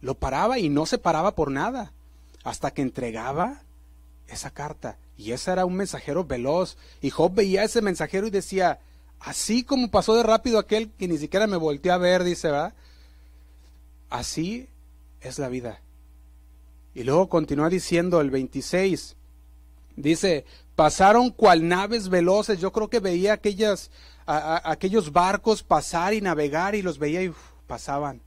[0.00, 1.92] lo paraba y no se paraba por nada
[2.44, 3.62] hasta que entregaba
[4.26, 4.98] esa carta.
[5.18, 6.78] Y ese era un mensajero veloz.
[7.02, 8.78] Y Job veía ese mensajero y decía,
[9.18, 12.72] así como pasó de rápido aquel que ni siquiera me volteó a ver, dice, ¿verdad?
[14.08, 14.68] Así
[15.20, 15.80] es la vida.
[16.94, 19.16] Y luego continúa diciendo el 26,
[19.96, 20.44] dice,
[20.76, 22.60] pasaron cual naves veloces.
[22.60, 23.90] Yo creo que veía aquellas,
[24.24, 27.32] aquellos barcos pasar y navegar y los veía y
[27.66, 28.20] pasaban.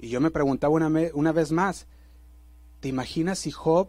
[0.00, 1.86] Y yo me preguntaba una, una vez más,
[2.80, 3.88] ¿te imaginas si Job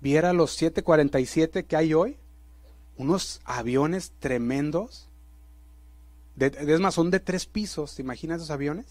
[0.00, 2.16] viera los 747 que hay hoy,
[2.96, 5.08] unos aviones tremendos.
[6.38, 7.94] es más, son de tres pisos.
[7.94, 8.86] ¿Te imaginas esos aviones?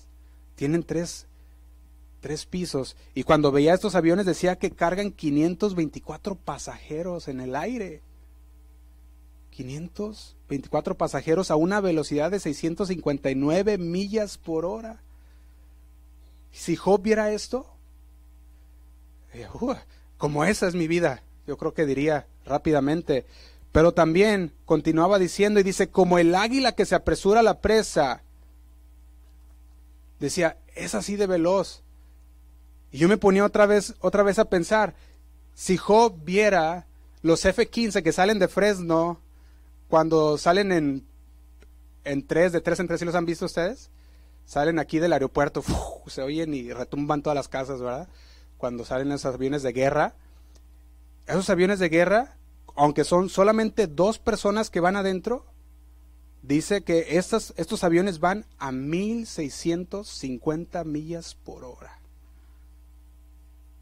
[0.55, 1.27] Tienen tres,
[2.19, 2.95] tres pisos.
[3.13, 8.01] Y cuando veía estos aviones decía que cargan 524 pasajeros en el aire.
[9.51, 15.01] 524 pasajeros a una velocidad de 659 millas por hora.
[16.51, 17.67] Si Job viera esto,
[19.33, 19.47] eh,
[20.19, 23.25] como esa es mi vida, yo creo que diría rápidamente.
[23.71, 28.21] Pero también continuaba diciendo y dice, como el águila que se apresura a la presa.
[30.19, 31.83] Decía, es así de veloz.
[32.91, 34.93] Y yo me ponía otra vez, otra vez a pensar,
[35.53, 36.85] si Job viera
[37.21, 39.21] los F-15 que salen de Fresno,
[39.87, 41.05] cuando salen en,
[42.03, 43.89] en tres, de tres en tres, ¿sí los han visto ustedes?
[44.45, 45.63] Salen aquí del aeropuerto,
[46.07, 48.09] se oyen y retumban todas las casas, ¿verdad?
[48.59, 50.13] Cuando salen esos aviones de guerra.
[51.25, 52.37] Esos aviones de guerra,
[52.75, 55.47] aunque son solamente dos personas que van adentro,
[56.43, 61.97] dice que estos, aviones van a 1650 millas por hora.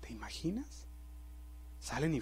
[0.02, 0.86] ¿Te imaginas?
[1.80, 2.22] Salen y...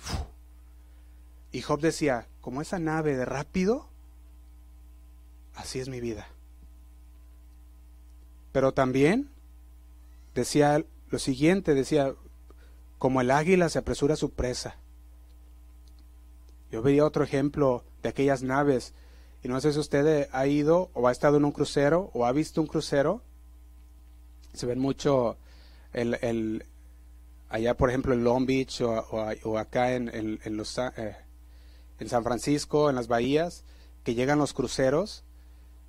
[1.52, 3.88] Y Job decía, como esa nave de rápido,
[5.56, 6.28] así es mi vida.
[8.52, 9.30] Pero también
[10.34, 12.14] decía lo siguiente, decía,
[12.98, 14.78] como el águila se apresura a su presa.
[16.72, 18.94] Yo veía otro ejemplo de aquellas naves,
[19.44, 22.32] y no sé si usted ha ido o ha estado en un crucero o ha
[22.32, 23.22] visto un crucero.
[24.54, 25.38] Se ven mucho
[25.94, 26.66] el,
[27.50, 31.16] allá, por ejemplo, en Long Beach o, acá en, los, eh,
[32.00, 33.64] en San Francisco, en las bahías,
[34.04, 35.24] que llegan los cruceros.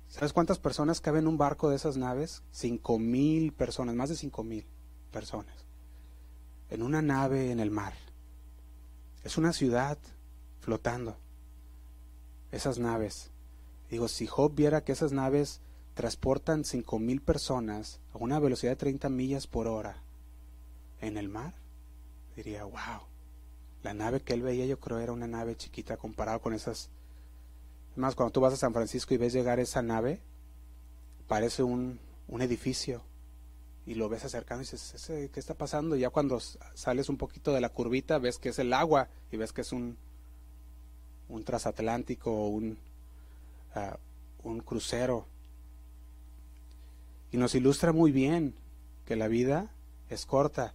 [0.07, 2.43] ¿Sabes cuántas personas caben en un barco de esas naves?
[2.51, 4.65] Cinco mil personas, más de cinco mil
[5.11, 5.66] personas.
[6.69, 7.93] En una nave en el mar.
[9.23, 9.97] Es una ciudad
[10.59, 11.17] flotando.
[12.51, 13.31] Esas naves.
[13.89, 15.61] Digo, si Job viera que esas naves
[15.93, 20.03] transportan cinco mil personas a una velocidad de 30 millas por hora
[21.01, 21.53] en el mar,
[22.35, 23.01] diría, wow,
[23.83, 26.89] la nave que él veía yo creo era una nave chiquita comparado con esas.
[27.93, 30.21] Además, cuando tú vas a San Francisco y ves llegar esa nave,
[31.27, 33.01] parece un, un edificio
[33.87, 35.95] y lo ves acercando y dices, ¿qué está pasando?
[35.95, 39.37] Y ya cuando sales un poquito de la curvita ves que es el agua y
[39.37, 39.97] ves que es un,
[41.29, 42.77] un transatlántico o un,
[43.75, 43.97] ah,
[44.43, 45.25] un crucero.
[47.31, 48.55] Y nos ilustra muy bien
[49.05, 49.71] que la vida
[50.09, 50.73] es corta,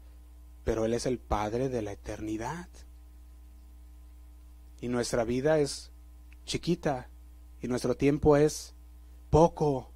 [0.64, 2.68] pero Él es el Padre de la eternidad.
[4.80, 5.90] Y nuestra vida es
[6.46, 7.08] chiquita
[7.60, 8.72] y nuestro tiempo es
[9.28, 9.90] poco.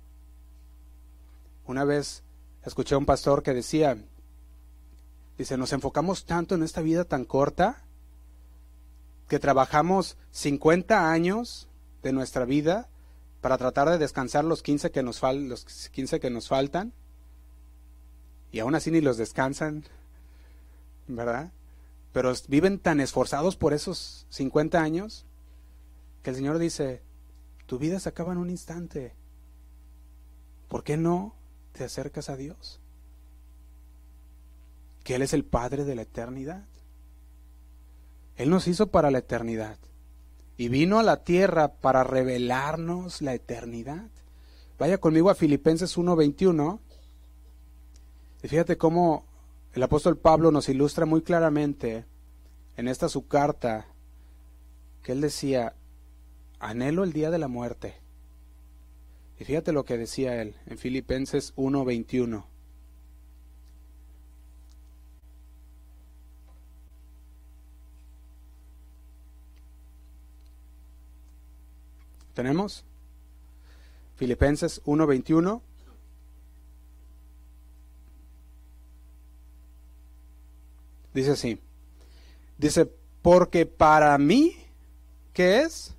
[1.66, 2.22] Una vez
[2.66, 3.96] escuché a un pastor que decía,
[5.38, 7.84] dice, nos enfocamos tanto en esta vida tan corta
[9.28, 11.68] que trabajamos 50 años
[12.02, 12.88] de nuestra vida
[13.40, 16.92] para tratar de descansar los 15 que nos, fal los 15 que nos faltan
[18.50, 19.84] y aún así ni los descansan,
[21.06, 21.52] ¿verdad?
[22.12, 25.24] Pero viven tan esforzados por esos 50 años
[26.22, 27.02] que el Señor dice,
[27.66, 29.14] tu vida se acaba en un instante.
[30.68, 31.35] ¿Por qué no
[31.76, 32.80] te acercas a Dios?
[35.04, 36.64] Que Él es el Padre de la eternidad.
[38.36, 39.78] Él nos hizo para la eternidad
[40.56, 44.08] y vino a la tierra para revelarnos la eternidad.
[44.78, 46.80] Vaya conmigo a Filipenses 1:21
[48.42, 49.24] y fíjate cómo
[49.72, 52.04] el apóstol Pablo nos ilustra muy claramente
[52.76, 53.86] en esta su carta
[55.02, 55.74] que él decía,
[56.58, 57.94] anhelo el día de la muerte.
[59.38, 62.46] Y fíjate lo que decía él en Filipenses 1:21.
[72.34, 72.84] ¿Tenemos?
[74.16, 75.62] Filipenses 1:21.
[81.14, 81.58] Dice así.
[82.58, 82.90] Dice,
[83.22, 84.54] porque para mí,
[85.32, 85.95] ¿qué es?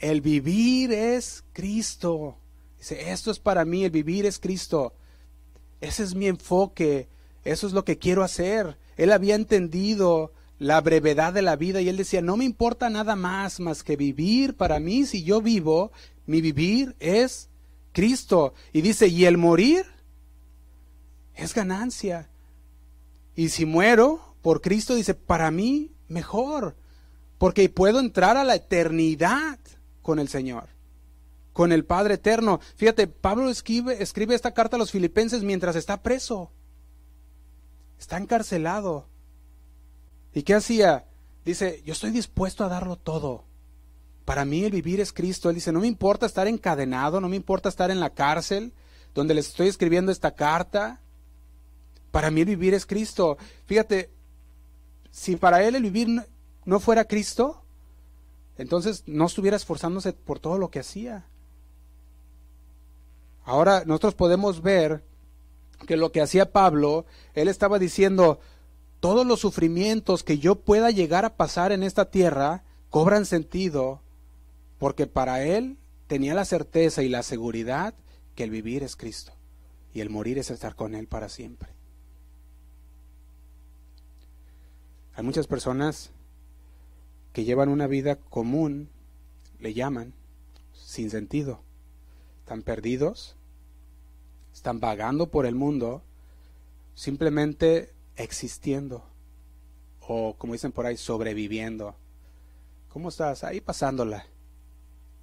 [0.00, 2.38] El vivir es Cristo.
[2.78, 4.94] Dice, esto es para mí, el vivir es Cristo.
[5.80, 7.08] Ese es mi enfoque,
[7.44, 8.78] eso es lo que quiero hacer.
[8.96, 13.16] Él había entendido la brevedad de la vida y él decía, no me importa nada
[13.16, 15.92] más más que vivir para mí, si yo vivo,
[16.26, 17.48] mi vivir es
[17.92, 18.54] Cristo.
[18.72, 19.84] Y dice, y el morir
[21.34, 22.28] es ganancia.
[23.34, 26.76] Y si muero por Cristo, dice, para mí mejor,
[27.38, 29.58] porque puedo entrar a la eternidad
[30.08, 30.70] con el Señor,
[31.52, 32.60] con el Padre eterno.
[32.76, 36.50] Fíjate, Pablo escribe, escribe esta carta a los filipenses mientras está preso,
[38.00, 39.06] está encarcelado.
[40.32, 41.04] ¿Y qué hacía?
[41.44, 43.44] Dice, yo estoy dispuesto a darlo todo.
[44.24, 45.50] Para mí el vivir es Cristo.
[45.50, 48.72] Él dice, no me importa estar encadenado, no me importa estar en la cárcel
[49.14, 51.02] donde les estoy escribiendo esta carta.
[52.10, 53.36] Para mí el vivir es Cristo.
[53.66, 54.10] Fíjate,
[55.10, 56.08] si para él el vivir
[56.64, 57.62] no fuera Cristo,
[58.58, 61.24] entonces no estuviera esforzándose por todo lo que hacía.
[63.44, 65.04] Ahora nosotros podemos ver
[65.86, 68.40] que lo que hacía Pablo, él estaba diciendo,
[69.00, 74.02] todos los sufrimientos que yo pueda llegar a pasar en esta tierra cobran sentido
[74.78, 77.94] porque para él tenía la certeza y la seguridad
[78.34, 79.32] que el vivir es Cristo
[79.94, 81.70] y el morir es estar con él para siempre.
[85.14, 86.10] Hay muchas personas
[87.38, 88.88] que llevan una vida común,
[89.60, 90.12] le llaman,
[90.72, 91.60] sin sentido.
[92.40, 93.36] Están perdidos,
[94.52, 96.02] están vagando por el mundo,
[96.96, 99.04] simplemente existiendo
[100.00, 101.94] o como dicen por ahí, sobreviviendo.
[102.88, 103.44] ¿Cómo estás?
[103.44, 104.26] Ahí pasándola.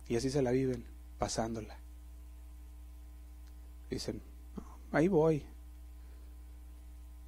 [0.07, 0.85] Y así se la viven,
[1.19, 1.77] pasándola.
[3.89, 4.21] Dicen,
[4.93, 5.43] ahí voy.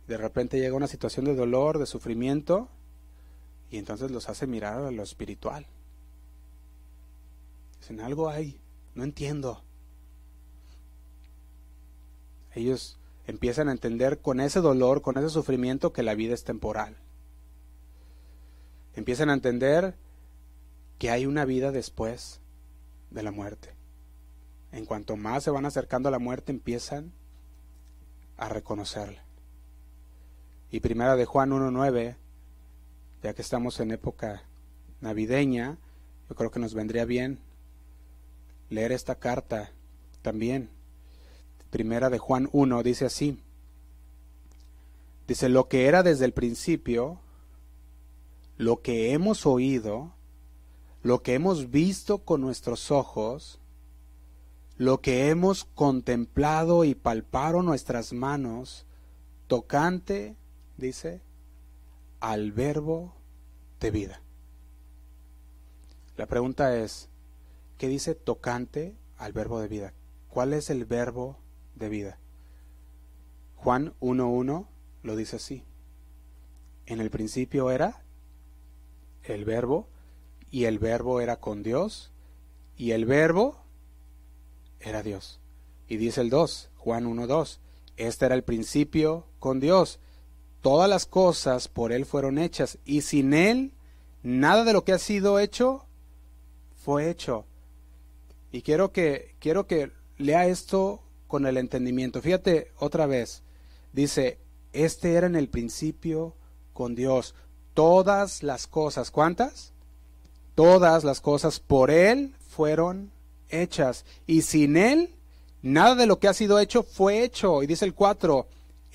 [0.08, 2.70] De repente llega una situación de dolor, de sufrimiento,
[3.70, 5.66] y entonces los hace mirar a lo espiritual.
[7.80, 8.60] Dicen, algo hay,
[8.96, 9.62] no entiendo.
[12.54, 12.98] Ellos
[13.28, 16.98] empiezan a entender con ese dolor, con ese sufrimiento que la vida es temporal.
[18.96, 19.96] Empiezan a entender
[20.98, 22.40] que hay una vida después
[23.12, 23.76] de la muerte.
[24.72, 27.14] En cuanto más se van acercando a la muerte, empiezan
[28.38, 29.24] a reconocerla.
[30.70, 32.16] Y primera de Juan 1.9,
[33.24, 34.44] ya que estamos en época
[35.02, 35.78] navideña,
[36.30, 37.40] yo creo que nos vendría bien
[38.70, 39.72] leer esta carta
[40.22, 40.70] también.
[41.70, 43.40] Primera de Juan 1 dice así,
[45.28, 47.20] Dice, lo que era desde el principio,
[48.56, 50.14] lo que hemos oído,
[51.04, 53.60] lo que hemos visto con nuestros ojos,
[54.78, 58.86] lo que hemos contemplado y palpado nuestras manos,
[59.48, 60.38] tocante,
[60.78, 61.22] dice,
[62.20, 63.14] al verbo
[63.80, 64.22] de vida.
[66.16, 67.10] La pregunta es,
[67.78, 69.94] ¿qué dice tocante al verbo de vida?
[70.30, 71.38] ¿Cuál es el verbo
[71.76, 72.20] de vida?
[73.56, 74.68] Juan 1.1
[75.04, 75.64] lo dice así.
[76.86, 78.04] En el principio era
[79.24, 79.88] el verbo,
[80.50, 82.12] y el verbo era con Dios,
[82.78, 83.58] y el verbo
[84.80, 85.40] era Dios.
[85.88, 87.60] Y dice el 2, Juan 1.2,
[87.98, 90.00] este era el principio con Dios.
[90.62, 93.74] Todas las cosas por Él fueron hechas, y sin Él
[94.24, 95.86] nada de lo que ha sido hecho
[96.84, 97.46] fue hecho.
[98.52, 102.22] Y quiero que, quiero que lea esto con el entendimiento.
[102.22, 103.44] Fíjate otra vez.
[103.94, 104.40] Dice,
[104.74, 106.34] este era en el principio
[106.74, 107.36] con Dios
[107.74, 109.12] todas las cosas.
[109.12, 109.74] ¿Cuántas?
[110.56, 113.12] Todas las cosas por Él fueron
[113.50, 114.06] hechas.
[114.26, 115.14] Y sin Él,
[115.62, 117.64] nada de lo que ha sido hecho fue hecho.
[117.64, 118.48] Y dice el 4,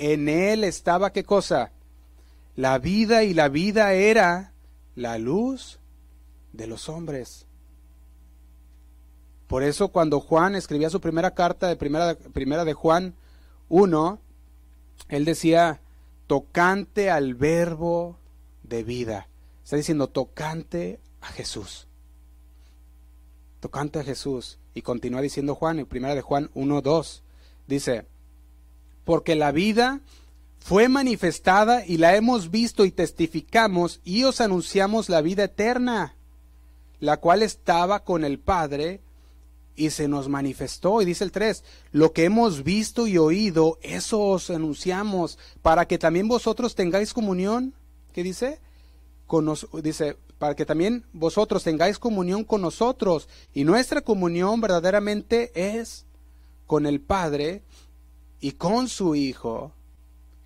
[0.02, 1.70] en Él estaba qué cosa?
[2.56, 4.52] La vida y la vida era
[4.96, 5.78] la luz
[6.52, 7.46] de los hombres.
[9.46, 13.14] Por eso cuando Juan escribía su primera carta de primera, primera de Juan
[13.68, 14.18] 1,
[15.08, 15.80] él decía,
[16.26, 18.18] tocante al verbo
[18.64, 19.28] de vida.
[19.62, 21.86] Está diciendo tocante a Jesús.
[23.60, 24.58] Tocante a Jesús.
[24.74, 27.22] Y continúa diciendo Juan, en primera de Juan 1, 2.
[27.68, 28.06] Dice,
[29.04, 30.00] porque la vida
[30.58, 36.14] fue manifestada y la hemos visto y testificamos y os anunciamos la vida eterna,
[37.00, 39.00] la cual estaba con el Padre
[39.74, 41.02] y se nos manifestó.
[41.02, 45.98] Y dice el 3, lo que hemos visto y oído, eso os anunciamos, para que
[45.98, 47.74] también vosotros tengáis comunión
[48.12, 48.60] ¿Qué dice?
[49.82, 53.28] dice, para que también vosotros tengáis comunión con nosotros.
[53.54, 56.04] Y nuestra comunión verdaderamente es
[56.66, 57.62] con el Padre
[58.42, 59.72] y con su Hijo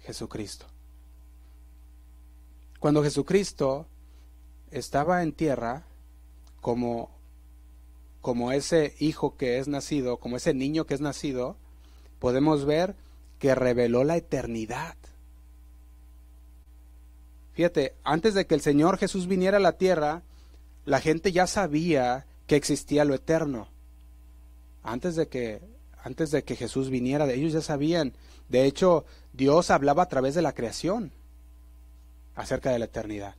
[0.02, 0.66] Jesucristo.
[2.78, 3.86] Cuando Jesucristo
[4.70, 5.86] estaba en tierra,
[6.60, 7.10] como,
[8.20, 11.56] como ese hijo que es nacido, como ese niño que es nacido,
[12.18, 12.94] podemos ver
[13.38, 14.94] que reveló la eternidad.
[17.54, 20.22] Fíjate, antes de que el Señor Jesús viniera a la tierra,
[20.84, 23.68] la gente ya sabía que existía lo eterno.
[24.82, 25.75] Antes de que
[26.06, 28.12] antes de que Jesús viniera, ellos ya sabían.
[28.48, 31.10] De hecho, Dios hablaba a través de la creación
[32.34, 33.34] acerca de la eternidad.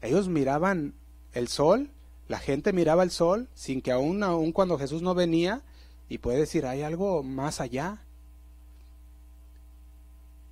[0.00, 0.94] Ellos miraban
[1.32, 1.90] el sol,
[2.26, 5.62] la gente miraba el sol sin que aún, aún cuando Jesús no venía,
[6.08, 7.98] y puede decir, hay algo más allá.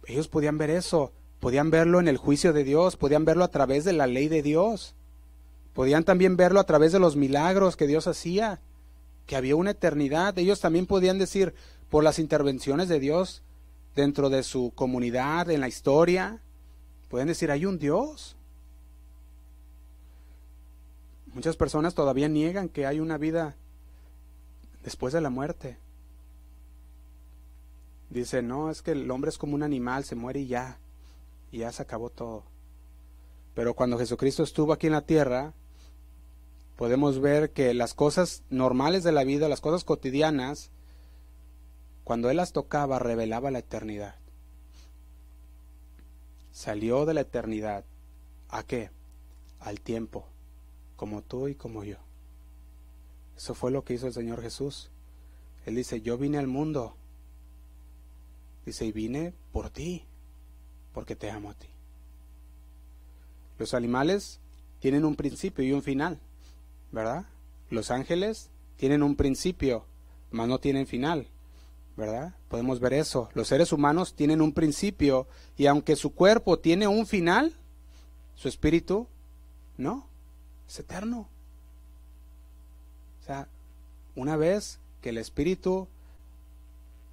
[0.07, 3.85] Ellos podían ver eso, Podían verlo en el juicio de Dios, podían verlo a través
[3.85, 4.95] de la ley de Dios,
[5.75, 8.61] podían también verlo a través de los milagros que Dios hacía,
[9.27, 10.39] que había una eternidad.
[10.39, 11.55] Ellos también podían decir
[11.91, 13.43] por las intervenciones de Dios
[13.95, 16.41] dentro de su comunidad, en la historia,
[17.09, 18.37] pueden decir, hay un Dios.
[21.33, 23.57] Muchas personas todavía niegan que hay una vida
[24.85, 25.79] después de la muerte.
[28.11, 30.79] Dicen, no, es que el hombre es como un animal, se muere y ya
[31.51, 32.45] y ya se acabó todo.
[33.55, 35.55] Pero cuando Jesucristo estuvo aquí en la tierra,
[36.77, 40.71] podemos ver que las cosas normales de la vida, las cosas cotidianas,
[42.05, 44.17] cuando Él las tocaba, revelaba la eternidad.
[46.53, 47.85] Salió de la eternidad.
[48.49, 48.91] ¿A qué?
[49.59, 50.27] Al tiempo,
[50.95, 51.97] como tú y como yo.
[53.37, 54.91] Eso fue lo que hizo el Señor Jesús.
[55.65, 56.97] Él dice, yo vine al mundo.
[58.65, 60.07] Dice, y vine por ti
[60.93, 61.69] porque te amo a ti.
[63.59, 64.41] Los animales
[64.81, 66.21] tienen un principio y un final,
[66.93, 67.27] ¿verdad?
[67.71, 69.85] Los ángeles tienen un principio,
[70.31, 71.29] mas no tienen final,
[71.97, 72.35] ¿verdad?
[72.49, 73.29] Podemos ver eso.
[73.35, 75.27] Los seres humanos tienen un principio
[75.57, 77.55] y aunque su cuerpo tiene un final,
[78.35, 79.07] su espíritu
[79.77, 80.07] no,
[80.69, 81.29] es eterno.
[83.23, 83.49] O sea,
[84.15, 85.89] una vez que el espíritu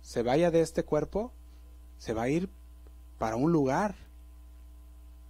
[0.02, 1.32] se vaya de este cuerpo,
[1.98, 2.50] se va a ir
[3.18, 3.96] para un lugar.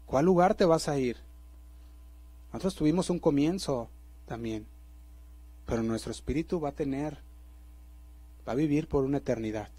[0.06, 1.18] ¿Cuál lugar te vas a ir?
[2.52, 3.90] Nosotros tuvimos un comienzo
[4.26, 4.66] también,
[5.66, 7.18] pero nuestro espíritu va a tener,
[8.48, 9.70] va a vivir por una eternidad.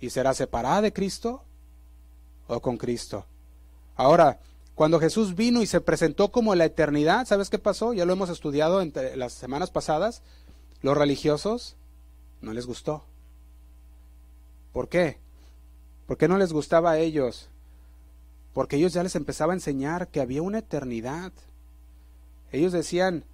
[0.00, 1.42] ¿Y será separada de Cristo
[2.48, 3.26] o con Cristo?
[3.96, 4.40] Ahora,
[4.74, 7.92] cuando Jesús vino y se presentó como la eternidad, ¿sabes qué pasó?
[7.92, 10.22] Ya lo hemos estudiado entre las semanas pasadas.
[10.80, 11.76] Los religiosos
[12.40, 13.04] no les gustó.
[14.72, 15.18] ¿Por qué?
[16.06, 17.48] ¿Por qué no les gustaba a ellos?
[18.52, 21.32] porque ellos ya les empezaba a enseñar que había una eternidad.
[22.50, 23.24] Ellos decían,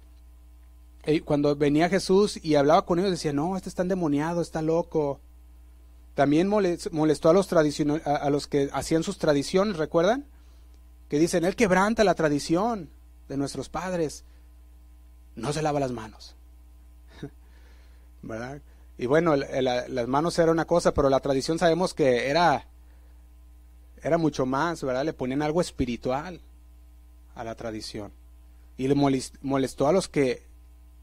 [1.25, 5.19] cuando venía Jesús y hablaba con ellos, decían, no, este está endemoniado, está loco.
[6.13, 10.25] También molestó a los, a los que hacían sus tradiciones, ¿recuerdan?
[11.07, 12.89] Que dicen, Él quebranta la tradición
[13.29, 14.25] de nuestros padres.
[15.35, 16.35] No se lava las manos.
[18.21, 18.61] ¿Verdad?
[18.97, 22.67] Y bueno, las manos era una cosa, pero la tradición sabemos que era,
[24.03, 25.05] era mucho más, ¿verdad?
[25.05, 26.41] Le ponían algo espiritual
[27.33, 28.11] a la tradición.
[28.75, 30.48] Y le molestó a los que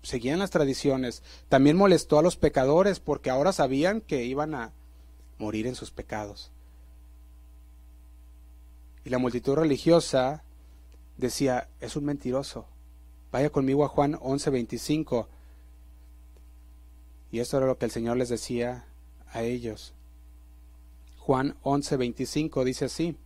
[0.06, 1.22] seguían las tradiciones.
[1.48, 4.72] También molestó a los pecadores porque ahora sabían que iban a
[5.38, 6.52] morir en sus pecados.
[9.04, 10.44] Y la multitud religiosa
[11.16, 12.66] decía, es un mentiroso.
[13.32, 15.26] Vaya conmigo a Juan 11:25.
[17.32, 18.86] Y esto era lo que el Señor les decía
[19.32, 19.92] a ellos.
[21.18, 23.16] Juan 11:25 dice así.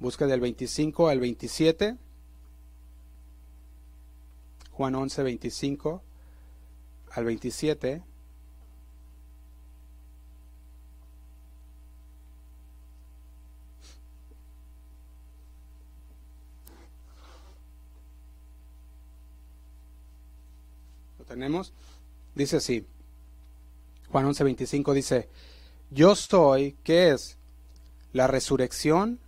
[0.00, 1.96] Busca del 25 al 27.
[4.76, 6.02] Juan 11:25
[7.12, 8.02] al 27.
[21.34, 21.72] tenemos,
[22.34, 22.86] dice así,
[24.10, 25.28] Juan 11:25 dice,
[25.90, 27.38] yo soy, ¿qué es?
[28.12, 29.18] La resurrección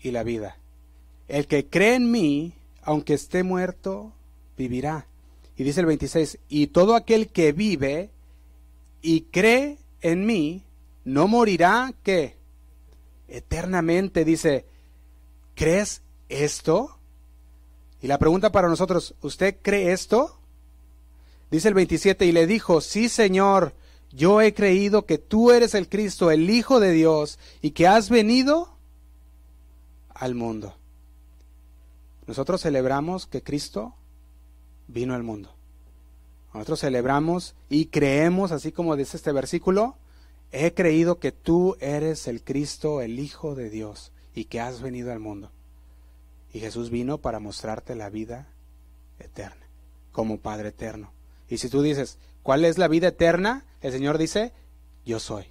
[0.00, 0.58] y la vida.
[1.26, 2.52] El que cree en mí,
[2.82, 4.12] aunque esté muerto,
[4.56, 5.06] vivirá.
[5.56, 8.10] Y dice el 26, y todo aquel que vive
[9.00, 10.62] y cree en mí,
[11.04, 12.36] no morirá, ¿qué?
[13.28, 14.66] Eternamente, dice,
[15.54, 16.98] ¿crees esto?
[18.02, 20.38] Y la pregunta para nosotros, ¿usted cree esto?
[21.50, 23.72] Dice el 27, y le dijo, sí Señor,
[24.12, 28.10] yo he creído que tú eres el Cristo, el Hijo de Dios, y que has
[28.10, 28.76] venido
[30.08, 30.74] al mundo.
[32.26, 33.94] Nosotros celebramos que Cristo
[34.88, 35.54] vino al mundo.
[36.52, 39.96] Nosotros celebramos y creemos, así como dice este versículo,
[40.52, 45.12] he creído que tú eres el Cristo, el Hijo de Dios, y que has venido
[45.12, 45.50] al mundo.
[46.52, 48.48] Y Jesús vino para mostrarte la vida
[49.18, 49.66] eterna,
[50.12, 51.12] como Padre eterno.
[51.48, 53.64] Y si tú dices, ¿cuál es la vida eterna?
[53.82, 54.52] El Señor dice,
[55.04, 55.46] yo soy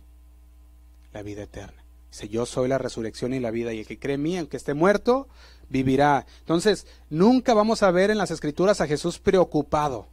[1.14, 1.84] la vida eterna.
[2.12, 4.58] Dice, yo soy la resurrección y la vida, y el que cree en mí, aunque
[4.58, 5.28] esté muerto,
[5.70, 6.26] vivirá.
[6.40, 10.08] Entonces, nunca vamos a ver en las escrituras a Jesús preocupado.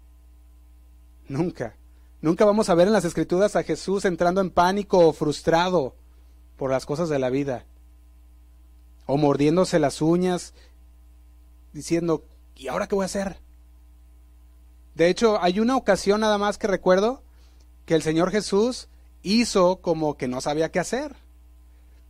[1.29, 1.77] Nunca.
[2.21, 5.95] Nunca vamos a ver en las escrituras a Jesús entrando en pánico o frustrado
[6.57, 7.65] por las cosas de la vida.
[9.07, 10.55] O mordiéndose las uñas,
[11.73, 12.25] diciendo,
[12.55, 13.39] ¿y ahora qué voy a hacer?
[14.95, 17.23] De hecho, hay una ocasión nada más que recuerdo
[17.87, 18.89] que el Señor Jesús
[19.23, 21.17] hizo como que no sabía qué hacer.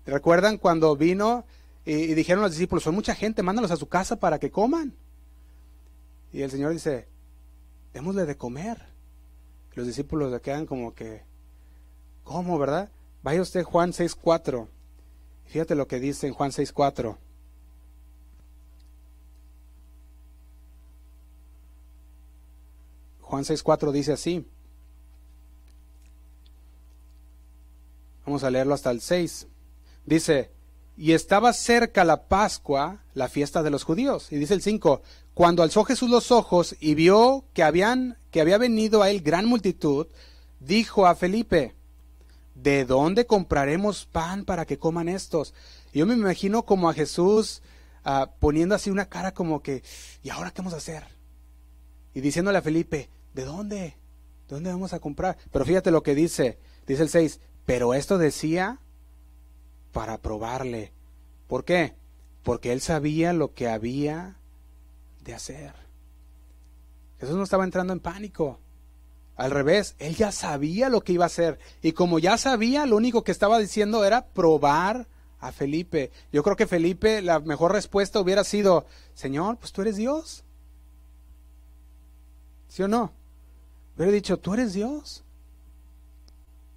[0.05, 1.45] ¿Recuerdan cuando vino
[1.85, 4.95] y, dijeron los discípulos, son mucha gente, mándalos a su casa para que coman?
[6.33, 7.09] Y el Señor dice,
[7.93, 8.87] démosle de comer.
[9.75, 11.23] Los discípulos le quedan como que,
[12.25, 12.91] ¿cómo, verdad?
[13.23, 14.69] Vaya usted Juan 6.4.
[15.47, 17.17] Fíjate lo que dice en Juan 6.4.
[23.21, 24.47] Juan 6.4 dice así.
[28.25, 29.47] Vamos a leerlo hasta el 6.
[30.05, 30.51] Dice,
[30.97, 34.29] y estaba cerca la Pascua, la fiesta de los judíos.
[34.31, 35.03] Y dice el 5,
[35.35, 39.47] cuando alzó Jesús los ojos y vio que, habían, que había venido a él gran
[39.47, 40.07] multitud,
[40.61, 41.75] dijo a Felipe,
[42.55, 45.55] ¿de dónde compraremos pan para que coman estos?
[45.93, 47.63] Yo me imagino como a Jesús
[48.05, 49.83] ah, poniendo así una cara como que,
[50.23, 51.05] ¿y ahora qué vamos a hacer?
[52.15, 53.77] Y diciéndole a Felipe, ¿De dónde?
[53.77, 53.95] ¿De
[54.49, 55.37] dónde vamos a comprar?
[55.51, 58.79] Pero fíjate lo que dice, dice el 6, pero esto decía
[59.93, 60.93] para probarle.
[61.47, 61.95] ¿Por qué?
[62.43, 64.37] Porque él sabía lo que había
[65.23, 65.75] de hacer.
[67.21, 68.59] Jesús no estaba entrando en pánico.
[69.37, 71.59] Al revés, él ya sabía lo que iba a hacer.
[71.83, 75.07] Y como ya sabía, lo único que estaba diciendo era probar
[75.41, 76.11] a Felipe.
[76.33, 80.45] Yo creo que Felipe, la mejor respuesta hubiera sido, Señor, pues tú eres Dios.
[82.69, 83.13] ¿Sí o no?
[83.99, 85.25] He dicho, tú eres Dios.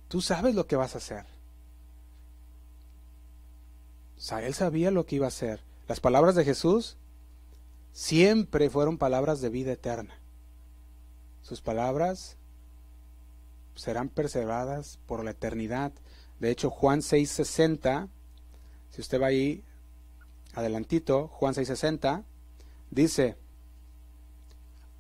[0.07, 1.35] Tú sabes lo que vas a hacer.
[4.32, 5.62] Él sabía lo que iba a hacer.
[5.88, 6.98] Las palabras de Jesús
[7.92, 10.20] siempre fueron palabras de vida eterna.
[11.42, 12.38] Sus palabras
[13.76, 15.92] serán preservadas por la eternidad.
[16.40, 18.10] De hecho, Juan 6:60,
[18.90, 19.64] si usted va ahí
[20.54, 22.24] adelantito, Juan 6:60,
[22.90, 23.38] dice,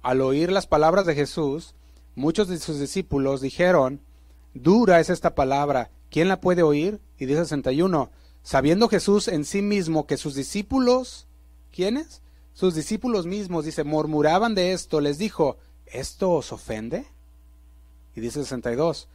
[0.01, 1.73] al oír las palabras de Jesús,
[2.13, 4.01] muchos de sus discípulos dijeron,
[4.53, 7.01] dura es esta palabra, ¿quién la puede oír?
[7.17, 8.11] Y dice 61,
[8.45, 11.27] sabiendo Jesús en sí mismo que sus discípulos,
[11.73, 12.21] ¿quiénes?
[12.53, 17.07] Sus discípulos mismos, dice, murmuraban de esto, les dijo, ¿esto os ofende?
[18.15, 19.09] Y dice 62,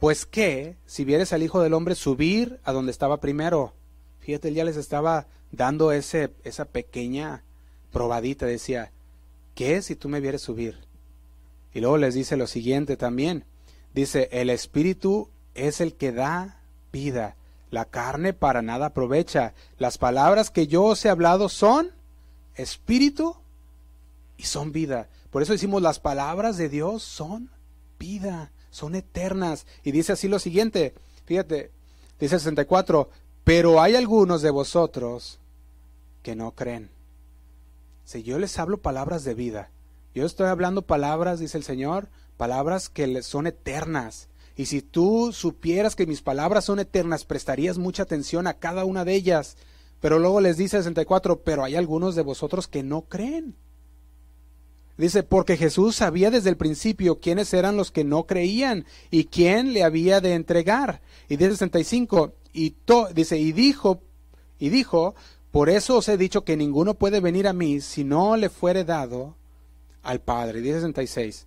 [0.00, 3.74] pues que, si vieres al Hijo del Hombre subir a donde estaba primero,
[4.20, 7.44] fíjate, él ya les estaba dando ese, esa pequeña
[7.92, 8.90] probadita, decía,
[9.54, 10.78] ¿qué si tú me vieres subir?
[11.74, 13.44] Y luego les dice lo siguiente también,
[13.94, 17.35] dice, el Espíritu es el que da vida,
[17.70, 19.54] la carne para nada aprovecha.
[19.78, 21.90] Las palabras que yo os he hablado son
[22.54, 23.36] espíritu
[24.36, 25.08] y son vida.
[25.30, 27.50] Por eso decimos las palabras de Dios son
[27.98, 29.66] vida, son eternas.
[29.82, 30.94] Y dice así lo siguiente,
[31.24, 31.70] fíjate,
[32.18, 33.10] dice 64,
[33.44, 35.38] pero hay algunos de vosotros
[36.22, 36.90] que no creen.
[38.04, 39.70] Si yo les hablo palabras de vida,
[40.14, 45.94] yo estoy hablando palabras, dice el Señor, palabras que son eternas, y si tú supieras
[45.94, 49.56] que mis palabras son eternas, prestarías mucha atención a cada una de ellas.
[50.00, 53.54] Pero luego les dice 64, pero hay algunos de vosotros que no creen.
[54.96, 59.74] Dice, porque Jesús sabía desde el principio quiénes eran los que no creían y quién
[59.74, 61.02] le había de entregar.
[61.28, 62.74] Y dice 65, y
[63.14, 64.00] dice, y dijo,
[64.58, 65.14] y dijo,
[65.50, 68.84] por eso os he dicho que ninguno puede venir a mí si no le fuere
[68.84, 69.36] dado
[70.02, 70.62] al Padre.
[70.62, 71.46] Dice 66,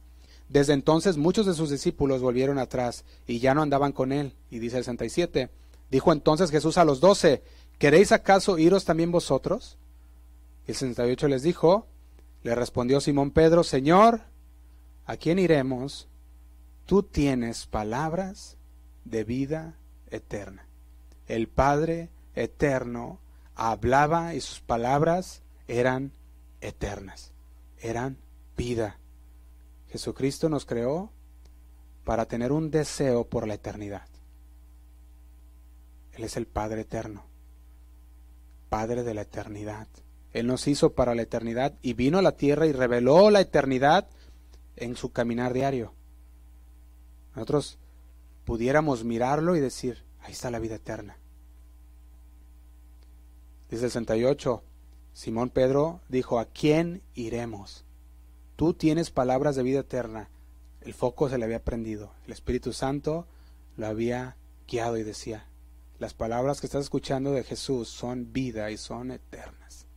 [0.50, 4.34] desde entonces muchos de sus discípulos volvieron atrás y ya no andaban con él.
[4.50, 5.50] Y dice el 67,
[5.92, 7.44] dijo entonces Jesús a los doce,
[7.78, 9.78] ¿queréis acaso iros también vosotros?
[10.68, 11.88] Y el 68 les dijo,
[12.44, 14.22] le respondió Simón Pedro, Señor,
[15.06, 16.08] ¿a quién iremos?
[16.88, 18.58] Tú tienes palabras
[19.06, 19.76] de vida
[20.10, 20.66] eterna.
[21.28, 23.20] El Padre eterno
[23.56, 26.12] hablaba y sus palabras eran
[26.62, 27.32] eternas,
[27.80, 28.18] eran
[28.58, 28.98] vida.
[29.90, 31.12] Jesucristo nos creó
[32.04, 34.08] para tener un deseo por la eternidad.
[36.14, 37.26] Él es el Padre eterno,
[38.70, 39.88] Padre de la eternidad.
[40.34, 44.08] Él nos hizo para la eternidad y vino a la tierra y reveló la eternidad
[44.76, 45.94] en su caminar diario.
[47.36, 47.78] Nosotros
[48.46, 51.18] pudiéramos mirarlo y decir, ahí está la vida eterna.
[53.70, 54.64] Dice el 68,
[55.14, 57.86] Simón Pedro dijo, ¿a quién iremos?
[58.60, 60.30] Tú tienes palabras de vida eterna.
[60.82, 62.12] El foco se le había prendido.
[62.26, 63.26] El Espíritu Santo
[63.78, 64.36] lo había
[64.68, 65.48] guiado y decía,
[65.98, 69.88] las palabras que estás escuchando de Jesús son vida y son eternas.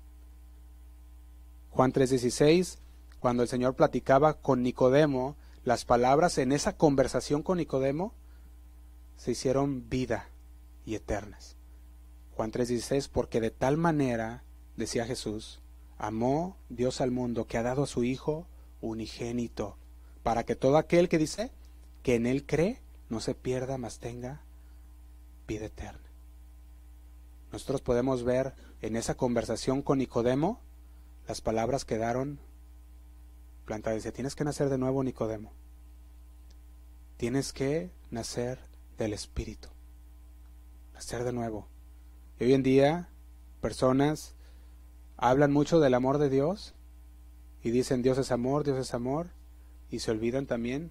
[1.71, 2.79] Juan 3:16,
[3.19, 5.35] cuando el Señor platicaba con Nicodemo,
[5.65, 8.15] las palabras en esa conversación con Nicodemo
[9.17, 10.29] se hicieron vida
[10.87, 11.57] y eternas.
[12.37, 14.45] Juan 3:16, porque de tal manera,
[14.77, 15.61] decía Jesús,
[15.99, 18.47] amó Dios al mundo que ha dado a su Hijo
[18.83, 19.77] unigénito,
[20.23, 21.51] para que todo aquel que dice
[22.03, 24.43] que en Él cree no se pierda, mas tenga
[25.49, 26.01] vida eterna.
[27.53, 30.61] Nosotros podemos ver en esa conversación con Nicodemo,
[31.29, 32.39] las palabras quedaron
[33.65, 33.99] plantadas.
[33.99, 35.53] Dice, tienes que nacer de nuevo, Nicodemo.
[37.17, 38.59] Tienes que nacer
[38.99, 39.69] del Espíritu.
[40.95, 41.69] Nacer de nuevo.
[42.41, 43.09] Y hoy en día,
[43.61, 44.35] personas
[45.17, 46.75] hablan mucho del amor de Dios,
[47.63, 49.31] y dicen Dios es amor, Dios es amor,
[49.91, 50.91] y se olvidan también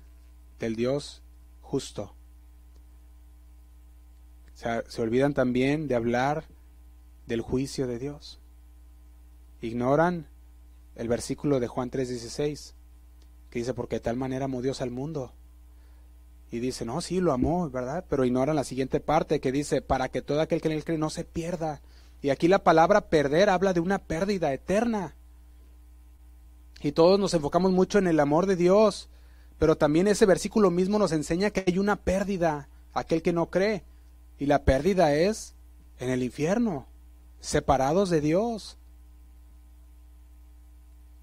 [0.59, 1.21] del Dios
[1.61, 2.15] justo.
[4.53, 6.45] se olvidan también de hablar
[7.25, 8.39] del juicio de Dios.
[9.59, 10.27] Ignoran
[10.95, 12.73] el versículo de Juan 3:16,
[13.49, 15.33] que dice, porque de tal manera amó Dios al mundo.
[16.51, 18.05] Y dice, no, sí, lo amó, ¿verdad?
[18.09, 20.97] Pero ignoran la siguiente parte que dice, para que todo aquel que en él cree
[20.97, 21.81] no se pierda.
[22.21, 25.15] Y aquí la palabra perder habla de una pérdida eterna.
[26.83, 29.09] Y todos nos enfocamos mucho en el amor de Dios,
[29.59, 33.83] pero también ese versículo mismo nos enseña que hay una pérdida, aquel que no cree.
[34.39, 35.53] Y la pérdida es
[35.99, 36.87] en el infierno,
[37.39, 38.77] separados de Dios,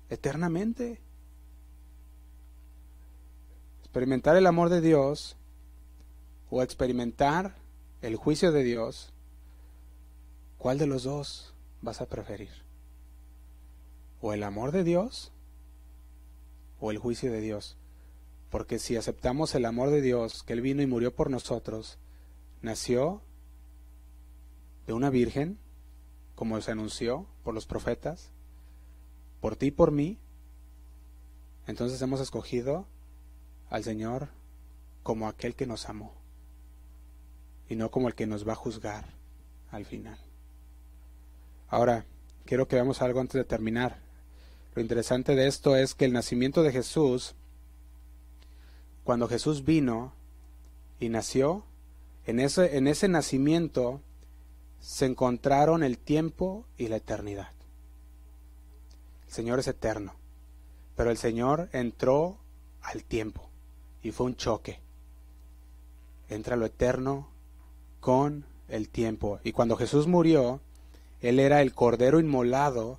[0.08, 1.00] eternamente.
[3.80, 5.36] Experimentar el amor de Dios
[6.50, 7.56] o experimentar
[8.00, 9.12] el juicio de Dios,
[10.56, 11.52] ¿cuál de los dos
[11.82, 12.50] vas a preferir?
[14.20, 15.32] ¿O el amor de Dios
[16.80, 17.76] o el juicio de Dios.
[18.50, 21.98] Porque si aceptamos el amor de Dios, que Él vino y murió por nosotros,
[22.62, 23.20] nació
[24.86, 25.58] de una virgen,
[26.34, 28.30] como se anunció por los profetas,
[29.40, 30.18] por ti y por mí,
[31.66, 32.86] entonces hemos escogido
[33.68, 34.28] al Señor
[35.02, 36.14] como aquel que nos amó
[37.68, 39.04] y no como el que nos va a juzgar
[39.70, 40.18] al final.
[41.68, 42.06] Ahora,
[42.46, 43.98] quiero que veamos algo antes de terminar.
[44.74, 47.34] Lo interesante de esto es que el nacimiento de Jesús,
[49.04, 50.12] cuando Jesús vino
[51.00, 51.64] y nació,
[52.26, 54.00] en ese, en ese nacimiento
[54.80, 57.52] se encontraron el tiempo y la eternidad.
[59.26, 60.14] El Señor es eterno,
[60.96, 62.38] pero el Señor entró
[62.82, 63.48] al tiempo
[64.02, 64.80] y fue un choque.
[66.28, 67.28] Entra lo eterno
[68.00, 69.40] con el tiempo.
[69.42, 70.60] Y cuando Jesús murió,
[71.20, 72.98] Él era el cordero inmolado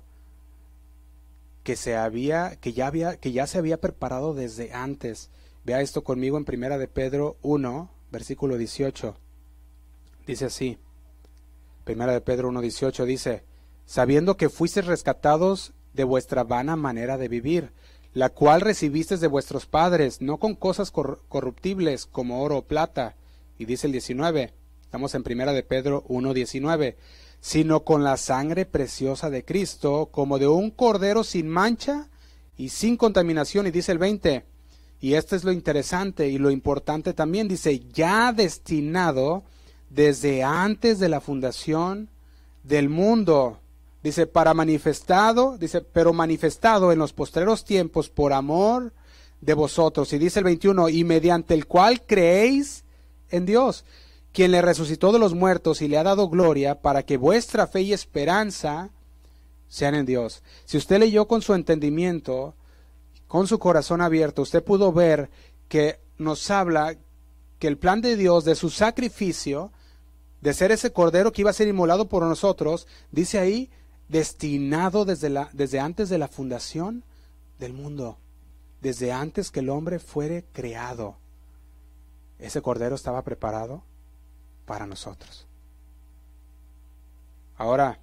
[1.62, 5.30] que se había, que ya había, que ya se había preparado desde antes.
[5.64, 9.16] Vea esto conmigo en Primera de Pedro 1, versículo 18.
[10.26, 10.78] Dice así.
[11.84, 13.44] Primera de Pedro 1, 18 dice,
[13.84, 17.72] sabiendo que fuisteis rescatados de vuestra vana manera de vivir,
[18.12, 23.16] la cual recibisteis de vuestros padres, no con cosas corruptibles como oro o plata.
[23.58, 24.52] Y dice el 19,
[24.82, 26.96] estamos en Primera de Pedro 1, 19,
[27.40, 32.08] sino con la sangre preciosa de Cristo, como de un cordero sin mancha
[32.56, 33.66] y sin contaminación.
[33.66, 34.44] Y dice el 20,
[35.00, 39.44] y esto es lo interesante y lo importante también, dice, ya destinado
[39.88, 42.10] desde antes de la fundación
[42.62, 43.58] del mundo.
[44.02, 48.92] Dice, para manifestado, dice, pero manifestado en los postreros tiempos por amor
[49.40, 50.12] de vosotros.
[50.12, 52.84] Y dice el 21, y mediante el cual creéis
[53.30, 53.84] en Dios
[54.32, 57.82] quien le resucitó de los muertos y le ha dado gloria para que vuestra fe
[57.82, 58.90] y esperanza
[59.68, 60.42] sean en Dios.
[60.64, 62.54] Si usted leyó con su entendimiento,
[63.26, 65.30] con su corazón abierto, usted pudo ver
[65.68, 66.96] que nos habla
[67.58, 69.72] que el plan de Dios, de su sacrificio,
[70.40, 73.70] de ser ese cordero que iba a ser inmolado por nosotros, dice ahí,
[74.08, 77.04] destinado desde, la, desde antes de la fundación
[77.58, 78.18] del mundo,
[78.80, 81.18] desde antes que el hombre fuere creado.
[82.38, 83.84] Ese cordero estaba preparado
[84.70, 85.48] para nosotros.
[87.56, 87.98] Ahora,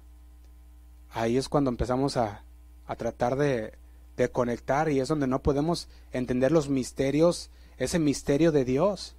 [1.10, 2.44] ahí es cuando empezamos a,
[2.86, 3.72] a tratar de,
[4.18, 7.48] de conectar y es donde no podemos entender los misterios,
[7.78, 9.16] ese misterio de Dios.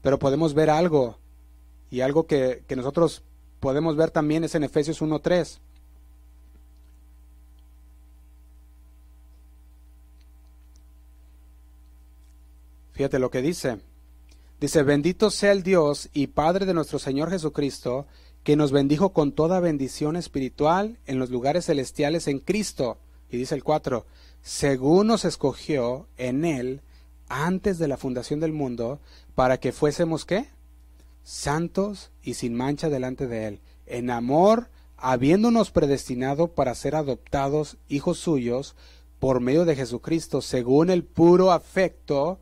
[0.00, 1.18] Pero podemos ver algo,
[1.90, 3.22] y algo que, que nosotros
[3.60, 5.58] podemos ver también es en Efesios 1.3.
[12.92, 13.78] Fíjate lo que dice.
[14.64, 18.06] Dice, bendito sea el Dios y Padre de nuestro Señor Jesucristo,
[18.44, 22.96] que nos bendijo con toda bendición espiritual en los lugares celestiales en Cristo.
[23.30, 24.06] Y dice el 4,
[24.40, 26.80] según nos escogió en Él
[27.28, 29.00] antes de la fundación del mundo,
[29.34, 30.48] para que fuésemos qué?
[31.24, 38.16] Santos y sin mancha delante de Él, en amor, habiéndonos predestinado para ser adoptados hijos
[38.16, 38.76] suyos
[39.18, 42.38] por medio de Jesucristo, según el puro afecto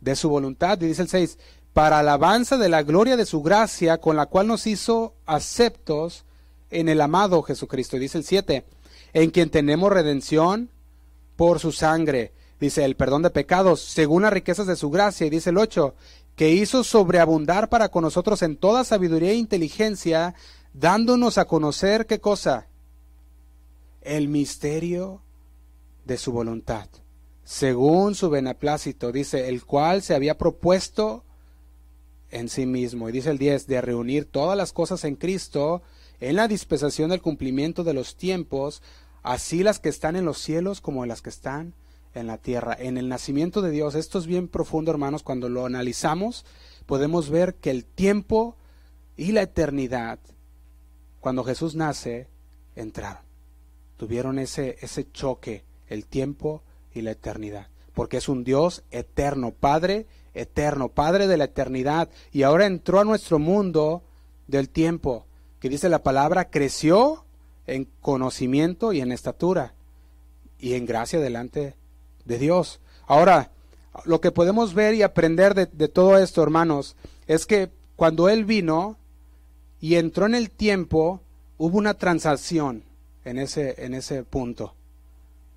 [0.00, 0.80] de su voluntad.
[0.80, 1.38] Y dice el 6,
[1.76, 6.24] para alabanza de la gloria de su gracia, con la cual nos hizo aceptos
[6.70, 7.98] en el amado Jesucristo.
[7.98, 8.64] Dice el 7,
[9.12, 10.70] en quien tenemos redención
[11.36, 12.32] por su sangre.
[12.58, 15.26] Dice el perdón de pecados, según las riquezas de su gracia.
[15.26, 15.94] Y dice el 8,
[16.34, 20.34] que hizo sobreabundar para con nosotros en toda sabiduría e inteligencia,
[20.72, 22.68] dándonos a conocer qué cosa?
[24.00, 25.20] El misterio
[26.06, 26.88] de su voluntad,
[27.44, 31.25] según su beneplácito, dice, el cual se había propuesto
[32.30, 33.08] en sí mismo.
[33.08, 35.82] Y dice el 10, de reunir todas las cosas en Cristo,
[36.20, 38.82] en la dispensación del cumplimiento de los tiempos,
[39.22, 41.74] así las que están en los cielos como las que están
[42.14, 42.76] en la tierra.
[42.78, 46.44] En el nacimiento de Dios, esto es bien profundo, hermanos, cuando lo analizamos,
[46.86, 48.56] podemos ver que el tiempo
[49.16, 50.18] y la eternidad,
[51.20, 52.28] cuando Jesús nace,
[52.74, 53.22] entraron.
[53.96, 56.62] Tuvieron ese, ese choque, el tiempo
[56.94, 57.68] y la eternidad.
[57.94, 60.06] Porque es un Dios eterno, Padre
[60.36, 64.02] eterno, Padre de la eternidad, y ahora entró a nuestro mundo
[64.46, 65.26] del tiempo,
[65.60, 67.24] que dice la palabra, creció
[67.66, 69.74] en conocimiento y en estatura
[70.58, 71.74] y en gracia delante
[72.24, 72.80] de Dios.
[73.06, 73.50] Ahora,
[74.04, 78.96] lo que podemos ver y aprender de, todo esto, hermanos, es que cuando Él vino
[79.80, 81.20] y entró en el tiempo,
[81.58, 82.84] hubo una transacción
[83.24, 84.74] en ese, en ese punto.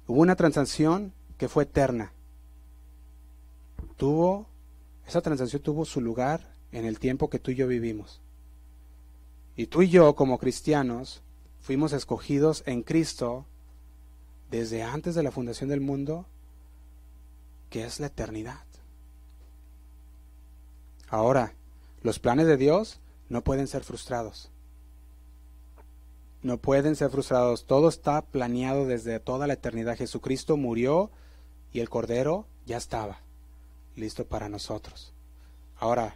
[0.07, 2.13] Hubo una transacción que fue eterna.
[3.97, 4.47] Tuvo
[5.09, 8.21] esa transacción tuvo su lugar en el tiempo que tú y yo vivimos.
[9.55, 11.21] Y tú y yo, como cristianos,
[11.61, 13.45] fuimos escogidos en Cristo
[14.51, 16.27] desde antes de la fundación del mundo,
[17.71, 18.63] que es la eternidad.
[21.09, 21.53] Ahora,
[22.03, 22.99] los planes de Dios
[23.29, 24.51] no pueden ser frustrados.
[26.43, 27.65] No pueden ser frustrados.
[27.65, 29.97] Todo está planeado desde toda la eternidad.
[29.97, 31.09] Jesucristo murió
[31.73, 33.21] y el Cordero ya estaba
[33.99, 35.13] listo para nosotros.
[35.77, 36.15] Ahora,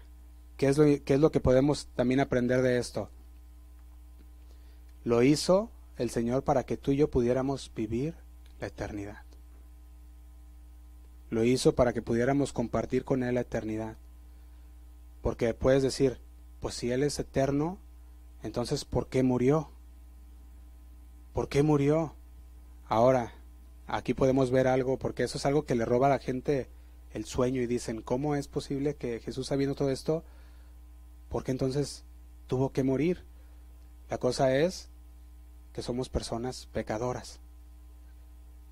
[0.58, 3.10] ¿qué es, lo, ¿qué es lo que podemos también aprender de esto?
[5.04, 8.16] Lo hizo el Señor para que tú y yo pudiéramos vivir
[8.60, 9.24] la eternidad.
[11.30, 13.98] Lo hizo para que pudiéramos compartir con Él la eternidad.
[15.22, 16.20] Porque puedes decir,
[16.60, 17.78] pues si Él es eterno,
[18.44, 19.70] Entonces, ¿por qué murió?
[21.34, 22.14] ¿Por qué murió?
[22.90, 23.32] Ahora,
[23.88, 26.68] aquí podemos ver algo, porque eso es algo que le roba a la gente
[27.14, 30.24] el sueño y dicen, ¿cómo es posible que Jesús sabiendo todo esto,
[31.30, 32.04] por qué entonces
[32.48, 33.24] tuvo que morir?
[34.10, 34.90] La cosa es
[35.74, 37.40] que somos personas pecadoras.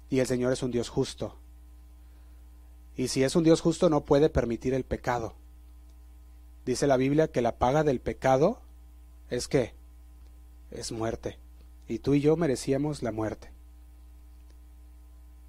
[0.10, 1.36] Y el Señor es un Dios justo.
[2.98, 5.34] Y si es un Dios justo no puede permitir el pecado.
[6.66, 8.60] Dice la Biblia que la paga del pecado
[9.30, 9.74] es que
[10.72, 11.38] es muerte.
[11.88, 13.50] Y tú y yo merecíamos la muerte.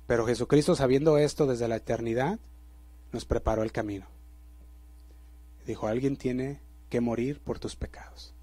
[0.06, 2.38] Pero Jesucristo, sabiendo esto desde la eternidad,
[3.12, 4.06] nos preparó el camino.
[5.66, 8.34] Dijo, alguien tiene que morir por tus pecados.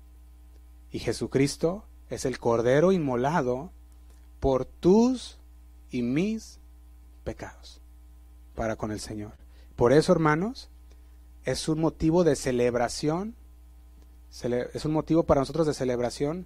[0.91, 3.71] Y Jesucristo es el Cordero inmolado
[4.39, 5.37] por tus
[5.91, 6.59] y mis
[7.23, 7.81] pecados
[8.55, 9.33] para con el Señor.
[9.75, 10.69] Por eso, hermanos,
[11.45, 13.35] es un motivo de celebración,
[14.73, 16.45] es un motivo para nosotros de celebración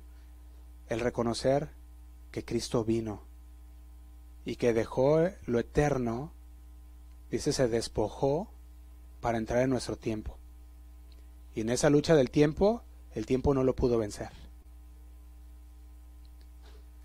[0.89, 1.69] el reconocer
[2.31, 3.21] que Cristo vino
[4.45, 6.31] y que dejó lo eterno,
[7.37, 8.47] dice, se despojó
[9.19, 10.37] para entrar en nuestro tiempo.
[11.55, 12.83] Y en esa lucha del tiempo,
[13.15, 14.29] el tiempo no lo pudo vencer.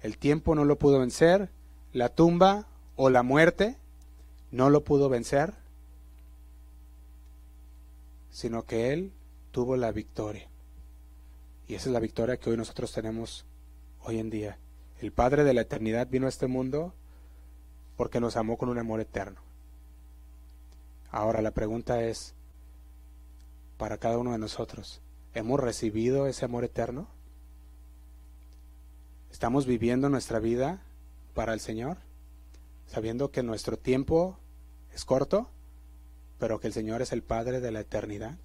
[0.03, 1.49] El tiempo no lo pudo vencer,
[1.95, 2.67] la tumba
[2.97, 3.77] o la muerte
[4.51, 5.55] no lo pudo vencer,
[8.31, 9.13] sino que Él
[9.51, 10.47] tuvo la victoria.
[11.67, 13.47] Y esa es la victoria que hoy nosotros tenemos
[14.03, 14.59] hoy en día.
[15.01, 16.93] El Padre de la eternidad vino a este mundo
[17.97, 19.48] porque nos amó con un amor eterno.
[21.11, 22.35] Ahora la pregunta es,
[23.79, 25.01] para cada uno de nosotros,
[25.35, 27.09] ¿hemos recibido ese amor eterno?
[29.31, 30.83] ¿Estamos viviendo nuestra vida
[31.35, 31.99] para el Señor?
[32.87, 34.39] Sabiendo que nuestro tiempo
[34.95, 35.49] es corto,
[36.39, 38.37] pero que el Señor es el Padre de la eternidad.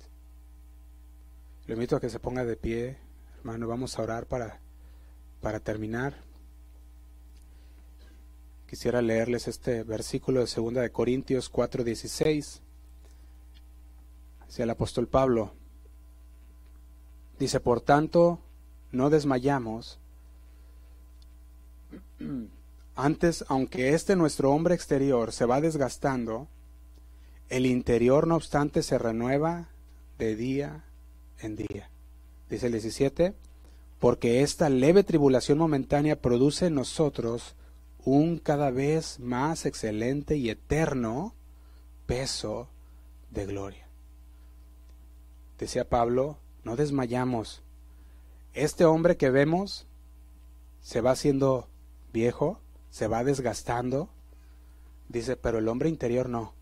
[1.66, 2.97] Le invito a que se ponga de pie,
[3.39, 4.59] hermano, vamos a orar para,
[5.41, 6.14] para terminar.
[8.74, 12.59] Quisiera leerles este versículo de 2 de Corintios 4:16.
[14.47, 15.53] Hacia el apóstol Pablo.
[17.38, 18.39] Dice, por tanto,
[18.91, 19.99] no desmayamos
[22.95, 26.47] antes, aunque este nuestro hombre exterior se va desgastando,
[27.49, 29.69] el interior no obstante se renueva
[30.17, 30.84] de día
[31.38, 31.91] en día.
[32.49, 33.36] Dice el 17,
[33.99, 37.53] porque esta leve tribulación momentánea produce en nosotros
[38.05, 41.33] un cada vez más excelente y eterno
[42.05, 42.69] peso
[43.31, 43.87] de gloria.
[45.57, 47.61] Decía Pablo, no desmayamos.
[48.53, 49.87] Este hombre que vemos
[50.81, 51.69] se va haciendo
[52.11, 54.09] viejo, se va desgastando.
[55.09, 56.53] Dice, pero el hombre interior no.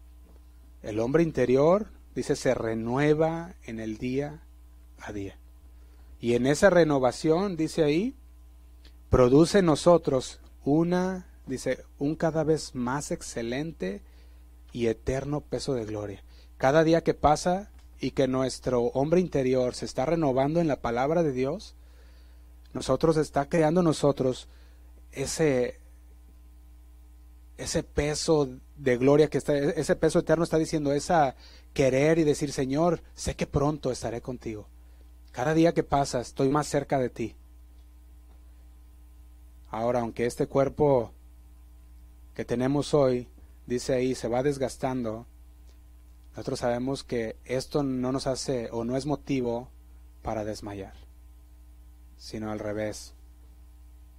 [0.84, 4.44] El hombre interior, dice, se renueva en el día
[5.00, 5.38] a día.
[6.20, 8.16] Y en esa renovación, dice ahí,
[9.10, 14.02] produce en nosotros una, dice, un cada vez más excelente
[14.72, 16.24] y eterno peso de gloria.
[16.58, 21.24] Cada día que pasa y que nuestro hombre interior se está renovando en la palabra
[21.24, 21.76] de Dios,
[22.74, 24.48] nosotros está creando nosotros
[25.12, 25.80] ese,
[27.58, 31.36] ese peso de gloria que está, ese peso eterno está diciendo, esa
[31.74, 34.68] querer y decir, Señor, sé que pronto estaré contigo.
[35.32, 37.36] Cada día que pasa estoy más cerca de ti.
[39.70, 41.14] Ahora, aunque este cuerpo
[42.34, 43.28] que tenemos hoy,
[43.66, 45.26] dice ahí, se va desgastando,
[46.32, 49.70] nosotros sabemos que esto no nos hace o no es motivo
[50.22, 50.94] para desmayar,
[52.18, 53.14] sino al revés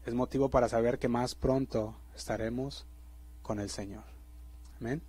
[0.04, 2.84] es motivo para saber que más pronto estaremos
[3.42, 4.04] con el Señor.
[4.80, 5.00] Amén.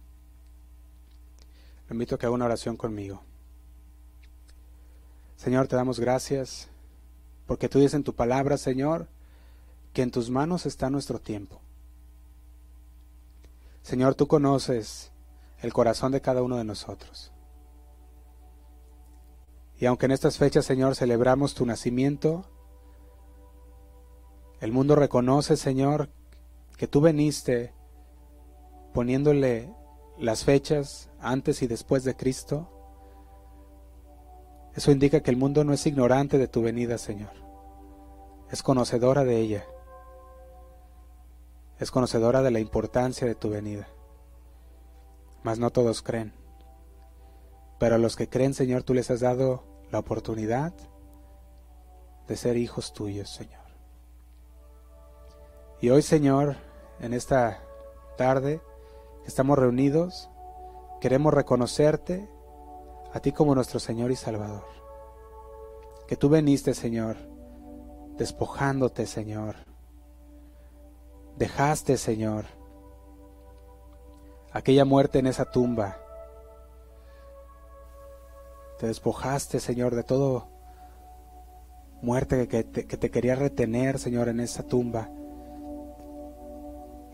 [1.89, 3.21] Le invito a que haga una oración conmigo.
[5.35, 6.69] Señor, te damos gracias
[7.47, 9.07] porque tú dices en tu palabra, Señor,
[9.93, 11.59] que en tus manos está nuestro tiempo.
[13.83, 15.11] Señor, tú conoces
[15.61, 17.31] el corazón de cada uno de nosotros.
[19.77, 22.45] Y aunque en estas fechas, Señor, celebramos tu nacimiento,
[24.61, 26.09] el mundo reconoce, Señor,
[26.77, 27.73] que tú veniste
[28.93, 29.73] poniéndole
[30.17, 32.69] las fechas antes y después de Cristo.
[34.73, 37.31] Eso indica que el mundo no es ignorante de tu venida, Señor.
[38.49, 39.65] Es conocedora de ella.
[41.83, 43.89] Es conocedora de la importancia de tu venida.
[45.43, 46.31] Mas no todos creen.
[47.77, 50.73] Pero a los que creen, Señor, tú les has dado la oportunidad
[52.25, 53.65] de ser hijos tuyos, Señor.
[55.81, 56.55] Y hoy, Señor,
[57.01, 57.59] en esta
[58.17, 58.61] tarde
[59.23, 60.29] que estamos reunidos,
[61.01, 62.29] queremos reconocerte
[63.11, 64.63] a ti como nuestro Señor y Salvador.
[66.07, 67.17] Que tú veniste, Señor,
[68.15, 69.72] despojándote, Señor.
[71.37, 72.45] Dejaste, Señor,
[74.51, 75.97] aquella muerte en esa tumba.
[78.79, 80.47] Te despojaste, Señor, de todo
[82.01, 85.09] muerte que te, que te quería retener, Señor, en esa tumba.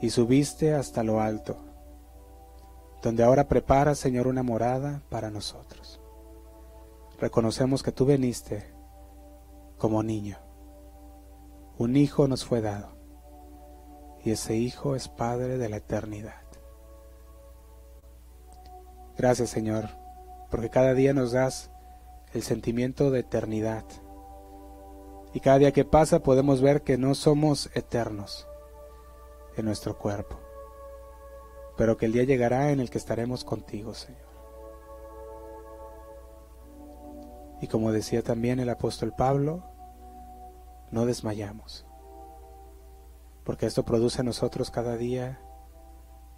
[0.01, 1.57] Y subiste hasta lo alto,
[3.01, 6.01] donde ahora preparas, Señor, una morada para nosotros.
[7.19, 8.73] Reconocemos que tú veniste
[9.77, 10.37] como niño.
[11.77, 12.98] Un hijo nos fue dado,
[14.23, 16.41] y ese hijo es Padre de la eternidad.
[19.17, 19.89] Gracias, Señor,
[20.49, 21.71] porque cada día nos das
[22.33, 23.83] el sentimiento de eternidad
[25.33, 28.47] y cada día que pasa podemos ver que no somos eternos
[29.57, 30.39] en nuestro cuerpo,
[31.77, 34.29] pero que el día llegará en el que estaremos contigo, Señor.
[37.61, 39.63] Y como decía también el apóstol Pablo,
[40.91, 41.85] no desmayamos,
[43.49, 45.39] porque esto produce a nosotros cada día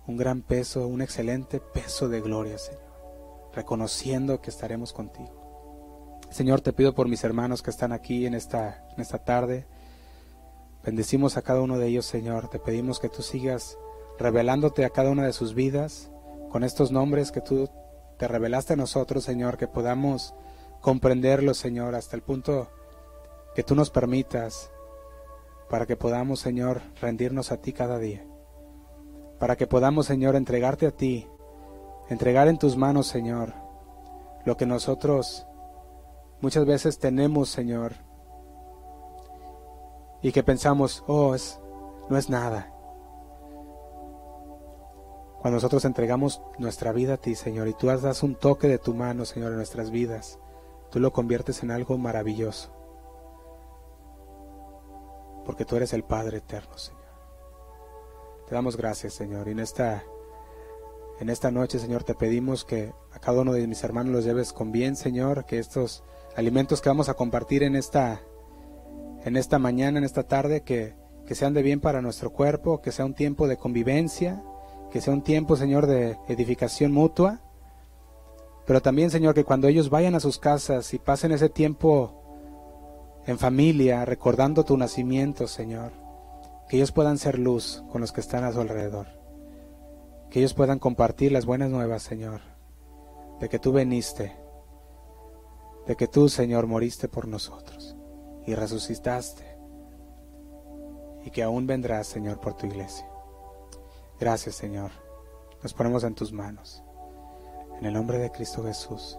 [0.07, 2.89] un gran peso, un excelente peso de gloria, Señor,
[3.53, 6.21] reconociendo que estaremos contigo.
[6.29, 9.67] Señor, te pido por mis hermanos que están aquí en esta, en esta tarde.
[10.85, 12.47] Bendecimos a cada uno de ellos, Señor.
[12.47, 13.77] Te pedimos que tú sigas
[14.17, 16.09] revelándote a cada una de sus vidas
[16.49, 17.69] con estos nombres que tú
[18.19, 20.33] te revelaste a nosotros, Señor, que podamos
[20.79, 22.71] comprenderlos, Señor, hasta el punto
[23.53, 24.71] que tú nos permitas
[25.71, 28.25] para que podamos, Señor, rendirnos a ti cada día.
[29.39, 31.29] Para que podamos, Señor, entregarte a ti,
[32.09, 33.53] entregar en tus manos, Señor,
[34.43, 35.47] lo que nosotros
[36.41, 37.93] muchas veces tenemos, Señor,
[40.21, 41.37] y que pensamos, oh,
[42.09, 42.73] no es nada.
[45.39, 48.93] Cuando nosotros entregamos nuestra vida a ti, Señor, y tú das un toque de tu
[48.93, 50.37] mano, Señor, en nuestras vidas,
[50.89, 52.80] tú lo conviertes en algo maravilloso.
[55.45, 57.01] Porque tú eres el Padre eterno, Señor.
[58.47, 60.03] Te damos gracias, Señor, y en esta
[61.21, 64.53] en esta noche, Señor, te pedimos que a cada uno de mis hermanos los lleves
[64.53, 66.03] con bien, Señor, que estos
[66.35, 68.21] alimentos que vamos a compartir en esta,
[69.23, 70.95] en esta mañana, en esta tarde, que,
[71.27, 74.43] que sean de bien para nuestro cuerpo, que sea un tiempo de convivencia,
[74.89, 77.39] que sea un tiempo, Señor, de edificación mutua.
[78.65, 82.20] Pero también, Señor, que cuando ellos vayan a sus casas y pasen ese tiempo
[83.25, 85.91] en familia, recordando tu nacimiento, Señor,
[86.67, 89.07] que ellos puedan ser luz con los que están a su alrededor.
[90.29, 92.41] Que ellos puedan compartir las buenas nuevas, Señor,
[93.39, 94.41] de que tú veniste
[95.85, 97.95] de que tú, Señor, moriste por nosotros
[98.45, 99.57] y resucitaste
[101.23, 103.07] y que aún vendrás, Señor, por tu iglesia.
[104.19, 104.91] Gracias, Señor.
[105.61, 106.83] Nos ponemos en tus manos.
[107.79, 109.17] En el nombre de Cristo Jesús.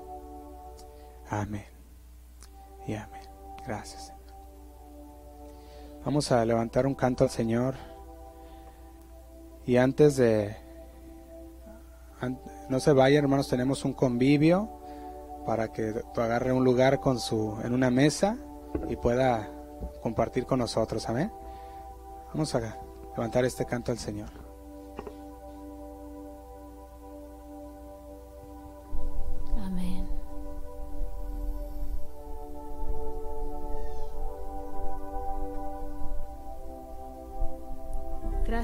[1.28, 1.66] Amén.
[2.86, 3.21] Y amén.
[3.66, 4.22] Gracias, Señor.
[6.04, 7.74] Vamos a levantar un canto al Señor.
[9.64, 10.56] Y antes de...
[12.68, 14.68] No se vayan, hermanos, tenemos un convivio
[15.46, 18.36] para que agarre un lugar con su, en una mesa
[18.88, 19.48] y pueda
[20.02, 21.08] compartir con nosotros.
[21.08, 21.32] Amén.
[22.32, 22.78] Vamos a
[23.16, 24.41] levantar este canto al Señor.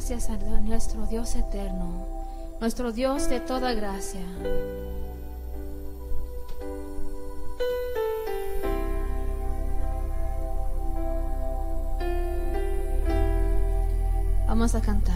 [0.08, 2.06] Gracias a nuestro Dios eterno,
[2.62, 4.22] nuestro Dios de toda gracia.
[14.46, 15.14] Vamos a cantar.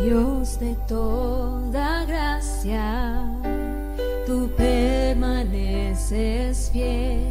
[0.00, 3.22] Dios de toda gracia,
[4.26, 5.90] tú permaneces
[6.72, 7.25] fiel.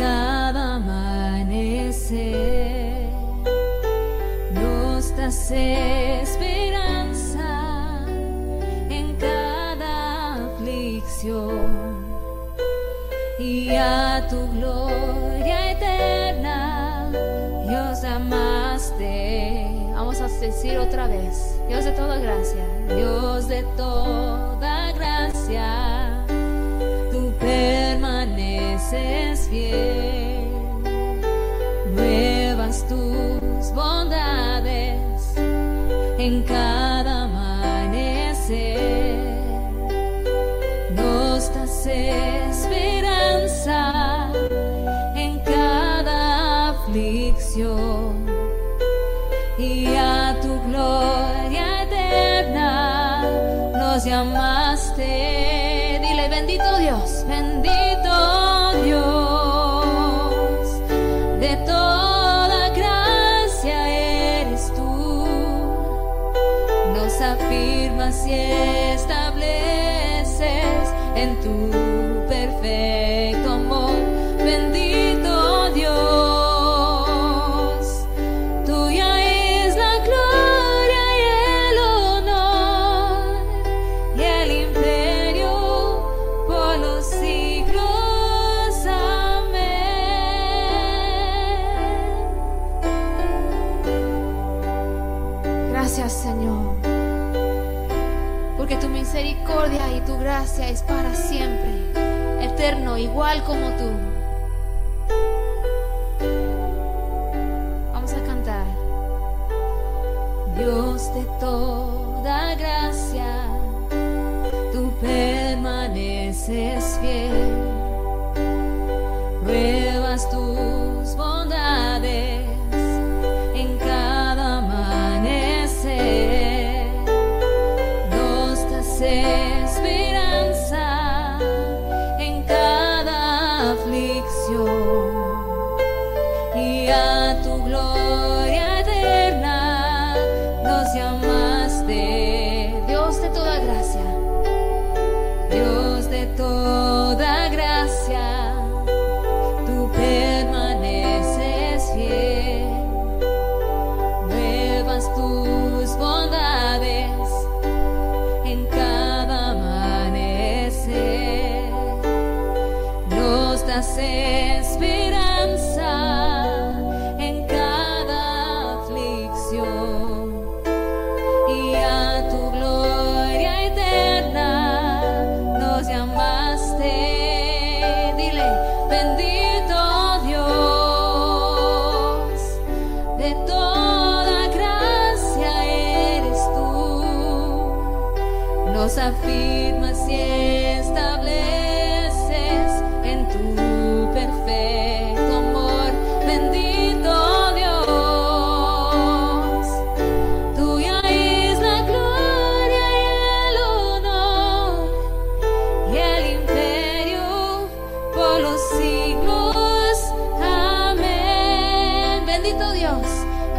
[0.00, 2.30] Cada amanecer.
[4.52, 7.48] Nos das esperanza
[8.88, 12.06] en cada aflicción
[13.38, 17.10] y a tu gloria eterna,
[17.68, 19.66] Dios amaste.
[19.94, 22.64] Vamos a decir otra vez, Dios de toda gracia,
[22.96, 25.79] Dios de toda gracia,
[54.24, 54.49] Mama.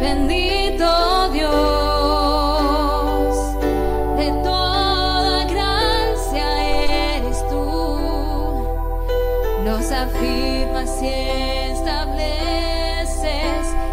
[0.02, 1.52] bendito Dios,
[4.16, 6.46] de toda gracia
[7.14, 8.66] eres tú,
[9.64, 11.06] nos afirmas y
[11.70, 13.22] estableces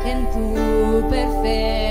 [0.03, 1.88] en tu perfecto.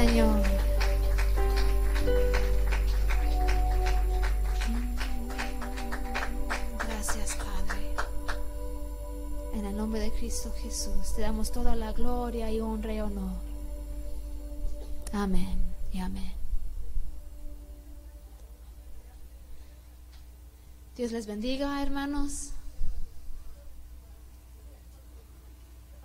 [0.00, 0.42] Señor.
[6.78, 7.94] Gracias, Padre.
[9.52, 13.42] En el nombre de Cristo Jesús, te damos toda la gloria y honra y honor.
[15.12, 15.60] Amén
[15.92, 16.32] y amén.
[20.96, 22.52] Dios les bendiga, hermanos.